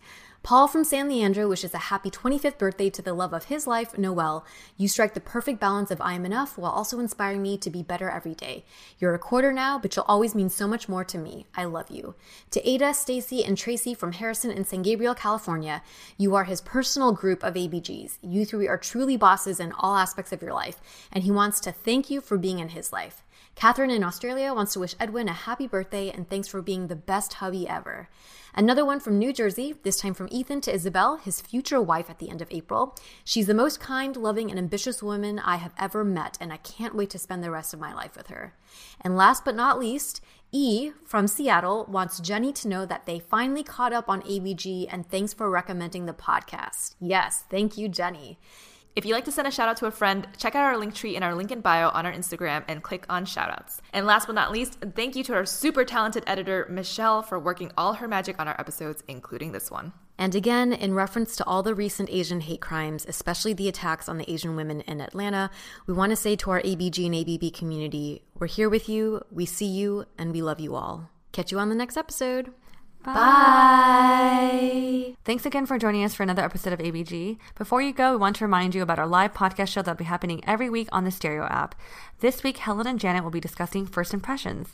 [0.43, 3.95] Paul from San Leandro wishes a happy 25th birthday to the love of his life,
[3.95, 4.43] Noel.
[4.75, 7.83] You strike the perfect balance of I am enough while also inspiring me to be
[7.83, 8.65] better every day.
[8.97, 11.45] You're a quarter now, but you'll always mean so much more to me.
[11.55, 12.15] I love you.
[12.51, 15.83] To Ada, Stacy, and Tracy from Harrison and San Gabriel, California,
[16.17, 18.17] you are his personal group of ABGs.
[18.23, 20.81] You three are truly bosses in all aspects of your life,
[21.11, 23.23] and he wants to thank you for being in his life.
[23.53, 26.95] Catherine in Australia wants to wish Edwin a happy birthday and thanks for being the
[26.95, 28.09] best hubby ever.
[28.53, 32.19] Another one from New Jersey, this time from Ethan to Isabel, his future wife at
[32.19, 32.95] the end of April.
[33.23, 36.95] She's the most kind, loving, and ambitious woman I have ever met, and I can't
[36.95, 38.53] wait to spend the rest of my life with her.
[38.99, 40.21] And last but not least,
[40.51, 45.09] E from Seattle wants Jenny to know that they finally caught up on ABG and
[45.09, 46.95] thanks for recommending the podcast.
[46.99, 48.37] Yes, thank you, Jenny.
[48.93, 50.93] If you'd like to send a shout out to a friend, check out our link
[50.93, 53.79] tree in our link in bio on our Instagram and click on shoutouts.
[53.93, 57.71] And last but not least, thank you to our super talented editor, Michelle, for working
[57.77, 59.93] all her magic on our episodes, including this one.
[60.17, 64.17] And again, in reference to all the recent Asian hate crimes, especially the attacks on
[64.17, 65.49] the Asian women in Atlanta,
[65.87, 69.45] we want to say to our ABG and ABB community, we're here with you, we
[69.45, 71.09] see you, and we love you all.
[71.31, 72.53] Catch you on the next episode.
[73.03, 74.91] Bye.
[75.23, 77.37] Thanks again for joining us for another episode of ABG.
[77.57, 80.03] Before you go, we want to remind you about our live podcast show that'll be
[80.03, 81.73] happening every week on the Stereo app.
[82.19, 84.69] This week, Helen and Janet will be discussing first impressions.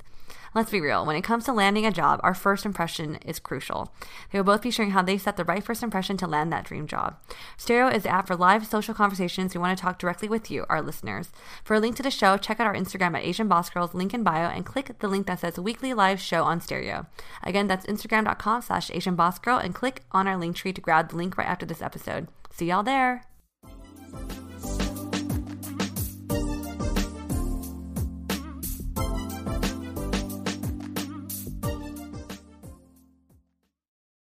[0.55, 3.93] Let's be real, when it comes to landing a job, our first impression is crucial.
[4.31, 6.65] They will both be sharing how they set the right first impression to land that
[6.65, 7.17] dream job.
[7.57, 9.53] Stereo is the app for live social conversations.
[9.53, 11.31] We want to talk directly with you, our listeners.
[11.63, 14.13] For a link to the show, check out our Instagram at Asian Boss Girls, link
[14.13, 17.07] in bio, and click the link that says weekly live show on Stereo.
[17.43, 21.09] Again, that's instagram.com slash Asian Boss Girl, and click on our link tree to grab
[21.09, 22.27] the link right after this episode.
[22.51, 23.23] See y'all there.